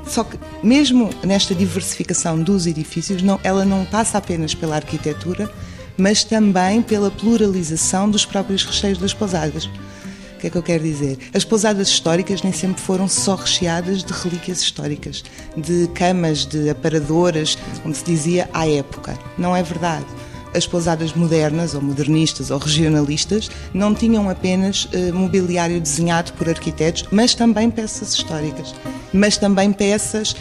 [0.09, 5.49] Só que, mesmo nesta diversificação dos edifícios, não, ela não passa apenas pela arquitetura,
[5.95, 9.65] mas também pela pluralização dos próprios recheios das pousadas.
[9.65, 11.19] O que é que eu quero dizer?
[11.33, 15.23] As pousadas históricas nem sempre foram só recheadas de relíquias históricas,
[15.55, 19.19] de camas, de aparadoras, como se dizia à época.
[19.37, 20.07] Não é verdade
[20.53, 27.05] as pousadas modernas ou modernistas ou regionalistas não tinham apenas uh, mobiliário desenhado por arquitetos,
[27.11, 28.73] mas também peças históricas,
[29.13, 30.35] mas também peças uh,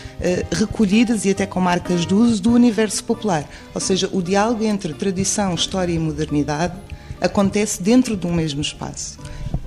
[0.52, 3.48] recolhidas e até com marcas de uso do universo popular.
[3.74, 6.74] Ou seja, o diálogo entre tradição, história e modernidade
[7.20, 9.18] acontece dentro de um mesmo espaço.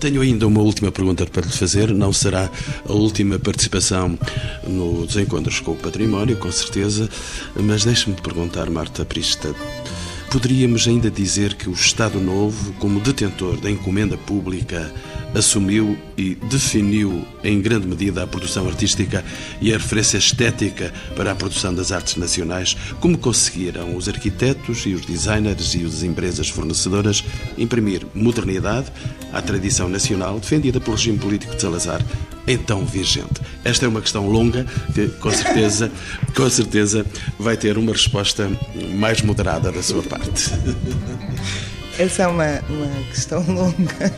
[0.01, 1.93] Tenho ainda uma última pergunta para lhe fazer.
[1.93, 2.49] Não será
[2.89, 4.17] a última participação
[4.65, 7.07] nos encontros com o património, com certeza,
[7.55, 9.53] mas deixe-me perguntar, Marta Prista.
[10.31, 14.89] Poderíamos ainda dizer que o Estado Novo, como detentor da encomenda pública,
[15.35, 19.25] assumiu e definiu em grande medida a produção artística
[19.59, 24.93] e a referência estética para a produção das artes nacionais, como conseguiram os arquitetos e
[24.93, 27.25] os designers e as empresas fornecedoras
[27.57, 28.89] imprimir modernidade
[29.33, 32.01] à tradição nacional defendida pelo regime político de Salazar
[32.47, 33.41] então vigente?
[33.63, 35.91] Esta é uma questão longa que com certeza,
[36.35, 37.05] com certeza
[37.39, 38.49] vai ter uma resposta
[38.95, 40.51] mais moderada da sua parte.
[41.99, 44.13] Essa é uma, uma questão longa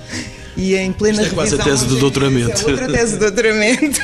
[0.56, 2.70] e em plena Isto é quase a tese do doutoramento.
[2.70, 4.02] É outra tese de doutoramento.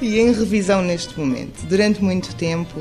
[0.00, 1.66] e em revisão neste momento.
[1.66, 2.80] Durante muito tempo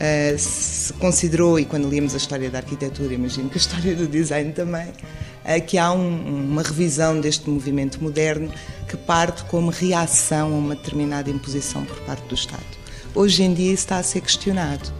[0.00, 4.08] uh, se considerou, e quando líamos a história da arquitetura, imagino que a história do
[4.08, 8.50] design também, uh, que há um, uma revisão deste movimento moderno
[8.88, 12.80] que parte como reação a uma determinada imposição por parte do Estado.
[13.14, 14.92] Hoje em dia isso está a ser questionado.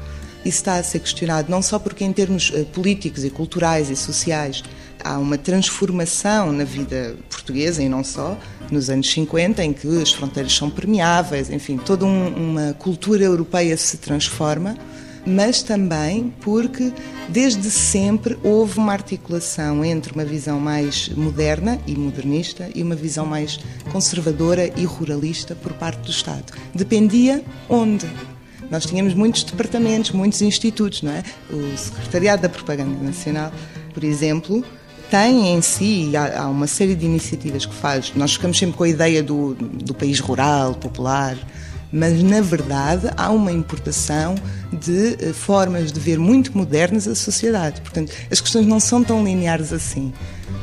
[0.44, 3.96] Isso está a ser questionado não só porque, em termos uh, políticos e culturais e
[3.96, 4.62] sociais,
[5.04, 8.38] há uma transformação na vida portuguesa e não só,
[8.70, 13.76] nos anos 50, em que as fronteiras são permeáveis, enfim, toda um, uma cultura europeia
[13.76, 14.76] se transforma,
[15.26, 16.92] mas também porque
[17.28, 23.26] desde sempre houve uma articulação entre uma visão mais moderna e modernista e uma visão
[23.26, 23.60] mais
[23.92, 26.52] conservadora e ruralista por parte do Estado.
[26.74, 28.06] Dependia onde?
[28.70, 31.24] nós tínhamos muitos departamentos, muitos institutos, não é?
[31.50, 33.52] O Secretariado da Propaganda Nacional,
[33.92, 34.64] por exemplo,
[35.10, 38.12] tem em si, há, há, uma série de iniciativas que faz.
[38.14, 41.36] Nós ficamos sempre com a ideia do, do país rural, popular,
[41.92, 44.34] mas na verdade há uma importação
[44.72, 47.80] de eh, formas de ver muito modernas a sociedade.
[47.80, 50.12] Portanto, as questões não são tão lineares assim.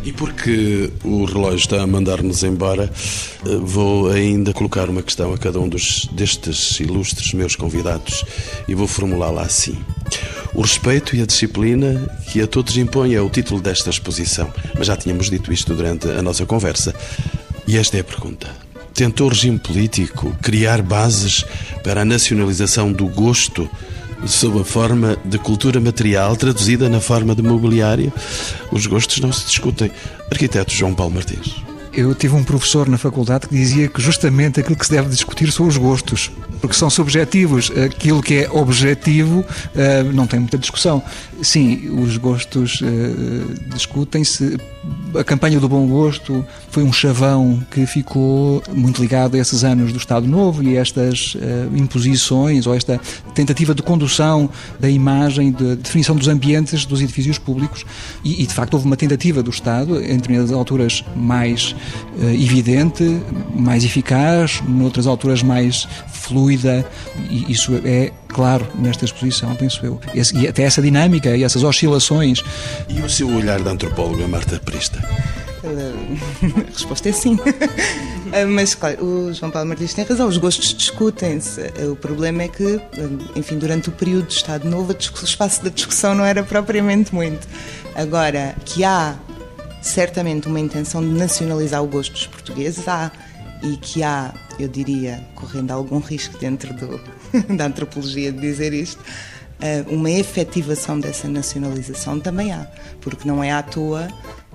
[0.04, 2.90] E porque o relógio está a mandar-nos embora,
[3.46, 8.24] eh, vou ainda colocar uma questão a cada um dos, destes ilustres meus convidados
[8.68, 9.78] e vou formulá-la assim.
[10.54, 14.88] O respeito e a disciplina que a todos impõe é o título desta exposição, mas
[14.88, 16.96] já tínhamos dito isto durante a nossa conversa.
[17.68, 18.67] E esta é a pergunta.
[18.98, 21.46] Tentou regime político criar bases
[21.84, 23.70] para a nacionalização do gosto
[24.26, 28.12] sob a forma de cultura material traduzida na forma de mobiliário?
[28.72, 29.92] Os gostos não se discutem.
[30.32, 31.67] Arquiteto João Paulo Martins.
[31.98, 35.52] Eu tive um professor na faculdade que dizia que justamente aquilo que se deve discutir
[35.52, 36.30] são os gostos,
[36.62, 37.72] porque são subjetivos.
[37.72, 39.44] Aquilo que é objetivo
[39.76, 41.02] eh, não tem muita discussão.
[41.42, 44.58] Sim, os gostos eh, discutem-se.
[45.18, 49.92] A campanha do bom gosto foi um chavão que ficou muito ligado a esses anos
[49.92, 51.40] do Estado Novo e a estas uh,
[51.76, 53.02] imposições ou esta
[53.34, 57.86] tentativa de condução da imagem, de definição dos ambientes dos edifícios públicos.
[58.24, 61.76] E, de facto, houve uma tentativa do Estado, em determinadas alturas mais
[62.20, 63.22] evidente,
[63.54, 66.86] mais eficaz, noutras alturas mais fluida,
[67.30, 70.00] e isso é claro nesta exposição, penso eu.
[70.14, 72.44] E até essa dinâmica e essas oscilações.
[72.90, 75.00] E o seu olhar da antropóloga Marta Prista?
[75.68, 77.38] A resposta é sim.
[78.54, 81.62] Mas, claro, o João Paulo Martins tem razão, os gostos discutem-se.
[81.90, 82.80] O problema é que,
[83.36, 87.48] enfim, durante o período de Estado Novo, o espaço da discussão não era propriamente muito.
[87.96, 89.16] Agora, que há
[89.88, 93.12] certamente uma intenção de nacionalizar o gosto dos portugueses, há.
[93.64, 97.02] E que há, eu diria, correndo algum risco dentro do,
[97.58, 99.04] da antropologia de dizer isto,
[99.60, 102.68] eh, uma efetivação dessa nacionalização também há,
[103.02, 104.08] porque não é à toa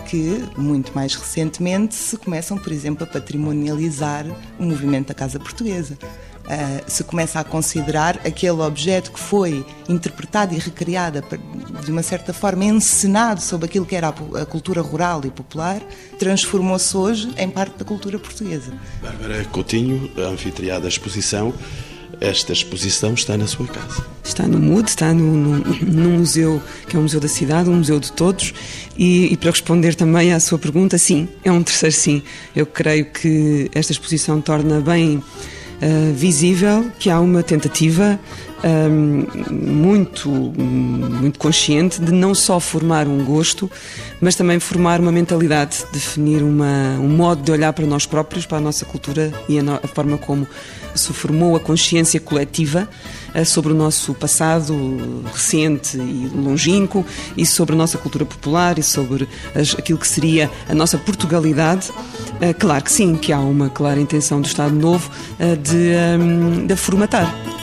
[0.06, 4.24] que, muito mais recentemente, se começam, por exemplo, a patrimonializar
[4.58, 5.98] o movimento da Casa Portuguesa.
[6.43, 11.22] Uh, se começa a considerar aquele objeto que foi interpretado e recriado
[11.84, 15.80] de uma certa forma encenado sobre aquilo que era a, a cultura rural e popular,
[16.18, 18.72] transformou-se hoje em parte da cultura portuguesa.
[19.01, 21.55] Bárbara Coutinho, a anfitriã da exposição,
[22.20, 24.05] esta exposição está na sua casa.
[24.22, 27.76] Está no MUD, está no, no, no, museu, que é um museu da cidade, um
[27.76, 28.55] museu de todos.
[28.97, 32.22] E, e, para responder também à sua pergunta, sim, é um terceiro sim.
[32.55, 35.22] Eu creio que esta exposição torna bem
[35.82, 38.18] uh, visível que há uma tentativa
[38.64, 43.70] um, muito, muito consciente de não só formar um gosto,
[44.20, 48.58] mas também formar uma mentalidade, definir uma, um modo de olhar para nós próprios, para
[48.58, 50.46] a nossa cultura e a, no, a forma como
[50.95, 52.88] se formou a consciência coletiva
[53.34, 57.05] uh, sobre o nosso passado recente e longínquo
[57.36, 61.90] e sobre a nossa cultura popular e sobre as, aquilo que seria a nossa Portugalidade.
[61.90, 66.66] Uh, claro que sim, que há uma clara intenção do Estado Novo uh, de, um,
[66.66, 67.61] de formatar.